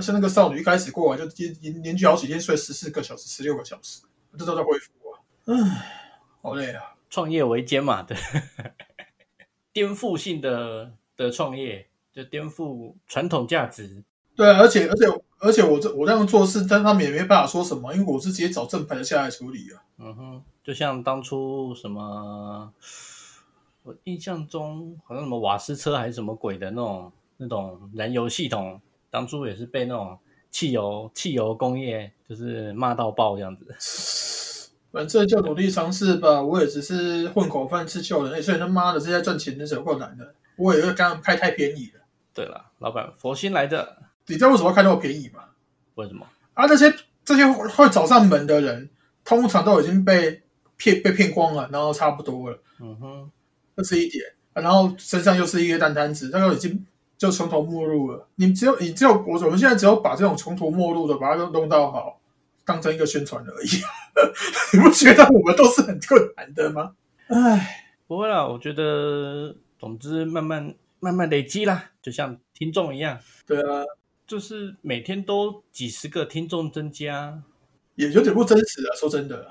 [0.00, 4.02] 对啊，而且那个少女一开始过完就连连连续好几天睡十四个小时、十六个小时，
[4.38, 5.20] 这都在恢复啊。
[5.46, 5.54] 唉，
[6.42, 6.94] 好累啊。
[7.10, 8.16] 创业维艰嘛，对，
[9.72, 14.04] 颠覆性的的创业，就颠覆传统价值。
[14.36, 15.06] 对啊，而且而且
[15.38, 19.82] 而且我这我这样做事，但他们也没办法说什么，因为我是直接找正牌的下来处理啊。
[19.98, 22.72] 嗯哼，就像当初什么，
[23.82, 28.80] 我印象中好像什么瓦斯车还是什么鬼的那种那种燃油系统，
[29.10, 30.18] 当初也是被那种
[30.50, 33.66] 汽油汽油工业就是骂到爆这样子。
[34.92, 42.00] 反正就努力尝试吧，我也只是混口饭吃就人，所以他妈的这些赚钱的是有够难的，我也会跟他们开太便宜了。
[42.34, 45.44] 对了，老板佛心来的，你知道为什么要开那么便宜吗？
[45.94, 46.26] 为什么？
[46.54, 46.92] 啊，这些
[47.24, 48.90] 这些会找上门的人，
[49.24, 50.42] 通常都已经被
[50.76, 53.30] 骗被骗光了，然后差不多了，嗯哼，
[53.76, 54.24] 这是一点。
[54.54, 56.84] 啊然后身上又是一个烂摊子，那个已经
[57.20, 58.26] 就穷途末路了。
[58.36, 62.18] 你只有你只有我我们现在只有把这种穷途末路的把它弄到好，
[62.64, 63.68] 当成一个宣传而已。
[64.72, 66.94] 你不觉得我们都是很困难的吗？
[67.26, 73.84] 唉，不会啦，我觉得总之慢慢慢慢累积啦，就像听众一样，对啊，
[74.26, 77.42] 就是每天都几十个听众增加，
[77.96, 78.96] 也有点不真实啊。
[78.96, 79.46] 说真的，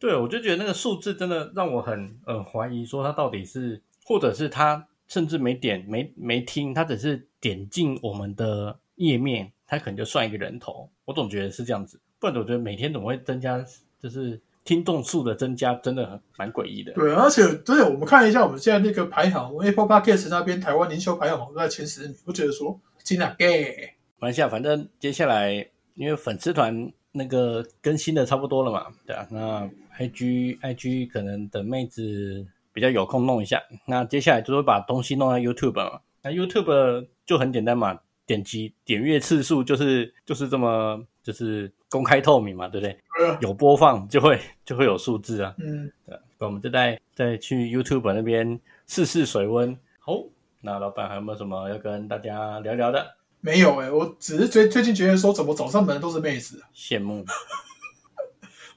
[0.00, 10.88] 对，我就觉得那个数字真的让我很呃怀疑，说他到底是，或者是他甚至没点没没听，他只是点进我们的页面，他可能就算一个人头。
[11.04, 13.62] 我总觉得是这样子，不然我觉得每天怎么会增加，
[14.02, 16.94] 就是听众数的增加，真的很蛮诡异的。
[16.94, 23.90] 对，而且真的我们看一下我们现在那个排行，我们 Apple Podcast 那边台湾年销排行在前十名，我觉得说真的 gay。
[24.18, 25.52] 马来西亚，反正接下来
[25.94, 42.98] 因为粉丝团那个更新的差不多了嘛，对啊，那 IG IG 可能等妹子比较有空弄一下，那接下来就会把东西弄到 YouTube 嘛，那 YouTube 就很简单嘛，点击点阅次数就是就是这么就是公开透明嘛，对不对？
[43.18, 49.78] 呃有播放就会就会有数字啊，嗯，对我们就再再去 YouTube 那边试试水温。
[50.00, 50.24] 好，
[50.60, 53.16] 那老板还有没有什么要跟大家聊聊的？
[53.44, 56.70] 没有哎、我只是最最近觉得说怎么找上门的都是妹子啊。
[56.74, 57.24] 羡慕。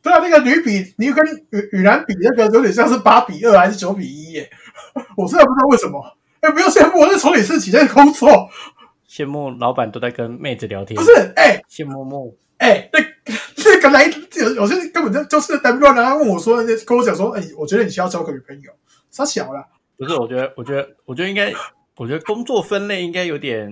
[0.06, 4.48] 对啊，那个女比你跟女女男比那个有点像是八比二还是九比一耶，
[5.18, 6.00] 我真的不知道为什么。
[6.42, 8.48] 哎、不要羡慕我，是处理事情在工作，
[9.10, 11.12] 羡慕老板都在跟妹子聊天，不是？
[11.36, 13.00] 哎、羡慕慕哎、那
[13.66, 16.04] 那个来有有些根本就就是单乱啊。
[16.04, 18.72] 他问我说，跟我讲说，哎、我觉得你需要交个女朋友，
[19.10, 19.66] 傻小了。
[19.98, 20.14] 不是？
[20.14, 21.52] 我觉得，我觉得，我觉得应该，
[21.98, 23.72] 我觉得工作分类应该有点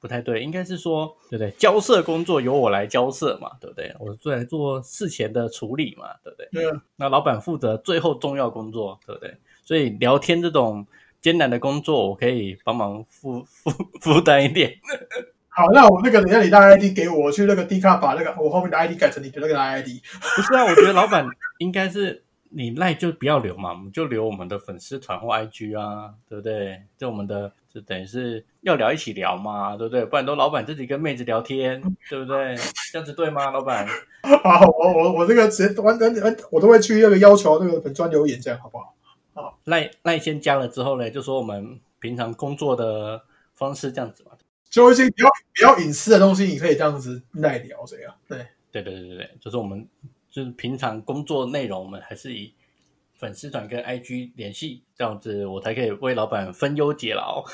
[0.00, 1.50] 不太对，应该是说，对不对？
[1.58, 3.94] 交涉工作由我来交涉嘛，对不对？
[4.00, 6.48] 我做来做事前的处理嘛，对不对？
[6.52, 9.36] 对啊，那老板负责最后重要工作，对不对？
[9.62, 10.86] 所以聊天这种
[11.20, 13.70] 艰难的工作，我可以帮忙负负
[14.00, 14.74] 负担一点。
[15.52, 19.88] 好，那我那个等一下你的 ID 给我，我去那个 D 卡把那个我后面的 ID 改成你的那个 ID。
[20.36, 21.26] 不是啊，我觉得老板
[21.58, 26.82] 应该是你赖就不要留嘛，我们就留我们的粉丝团或 IG 啊，对不对？
[26.96, 30.04] 就我们的就等于是要聊一起聊嘛，对不对？
[30.04, 32.56] 不然都老板自己跟妹子聊天，对不对？
[32.92, 33.86] 这样子对吗，老板？
[34.42, 38.94] 好，我我我这个直接完完完，我都会去那个要求那个粉专留言，这样好不好？
[39.32, 43.22] 好赖赖先加了之后呢，就说我们平常工作的
[43.54, 44.32] 方式这样子嘛。
[44.68, 48.46] 就一些比较比较隐私的东西，你可以这样子耐聊，这样对。
[48.72, 49.84] 对对对对对，就是我们
[50.30, 52.54] 就是平常工作内容，我们还是以
[53.20, 57.44] 粉丝团跟 IG 联系，这样子我才可以为老板分忧解劳。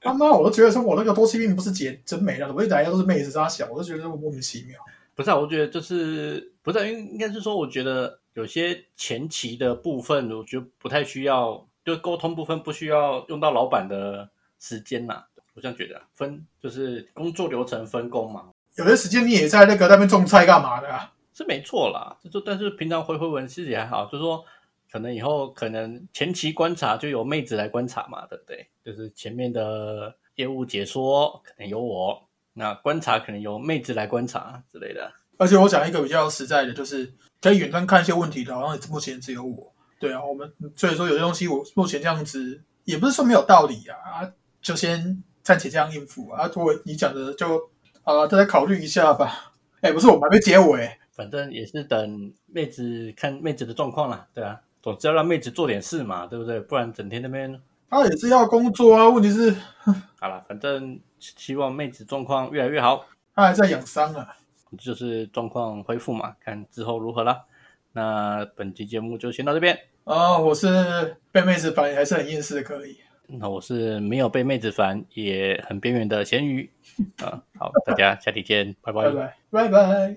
[0.00, 4.76] 他 妈，我都觉得说我那个多妻并不是姐真没了，怎么一来都是妹子扎小，我都觉得莫名其妙。
[5.14, 14.28] 不是啊，我觉得就是不是啊，应应该是说，我觉得有些前期的部分，我觉得不太需要，就沟通部分不需要用到老板的
[14.58, 15.22] 时间呐。
[15.54, 18.46] 我这样觉得，分就是工作流程分工嘛。
[18.76, 21.12] 有些时间你也在那个那边种菜干嘛的啊？
[21.42, 24.44] 是没错啦，就是但是平常回回文其实也还好，就是说
[24.90, 28.68] 可能以后可能前期观察就由妹子来观察嘛，对不对？
[28.84, 32.22] 就是前面的业务解说可能由我，
[32.54, 35.12] 那观察可能由妹子来观察之类的。
[35.38, 39.72] 而且我讲一个比较实在的，就是可以远端看一些问题的，好像目前只有我。
[39.98, 44.30] 对啊，我们所以说有些东西我目前这样子也不是说没有道理啊，
[44.60, 46.46] 就先暂且这样应付啊。
[46.54, 47.70] 如果你讲的就
[48.02, 49.52] 啊，再考虑一下吧。
[49.80, 56.58] 哎，不是我们还没结尾，反正也是等妹子看妹子的状况啦，对啊，总之要让妹子做点事嘛，对不对？
[56.60, 59.08] 不然整天那边她也是要工作啊。
[59.08, 59.54] 问题是，
[60.18, 63.06] 好了，反正希望妹子状况越来越好。
[63.34, 64.36] 她还在养伤啊。
[64.78, 67.44] 就是状况恢复嘛，看之后如何啦。
[67.92, 70.38] 那本期节目就先到这边啊。
[70.38, 72.96] 我是被妹子烦还是很厌世的，可以。
[73.26, 76.70] 那我是没有被妹子烦，也很边缘的咸鱼
[77.18, 77.42] 啊。
[77.58, 80.16] 好，大家下期见，拜拜，拜拜，拜拜。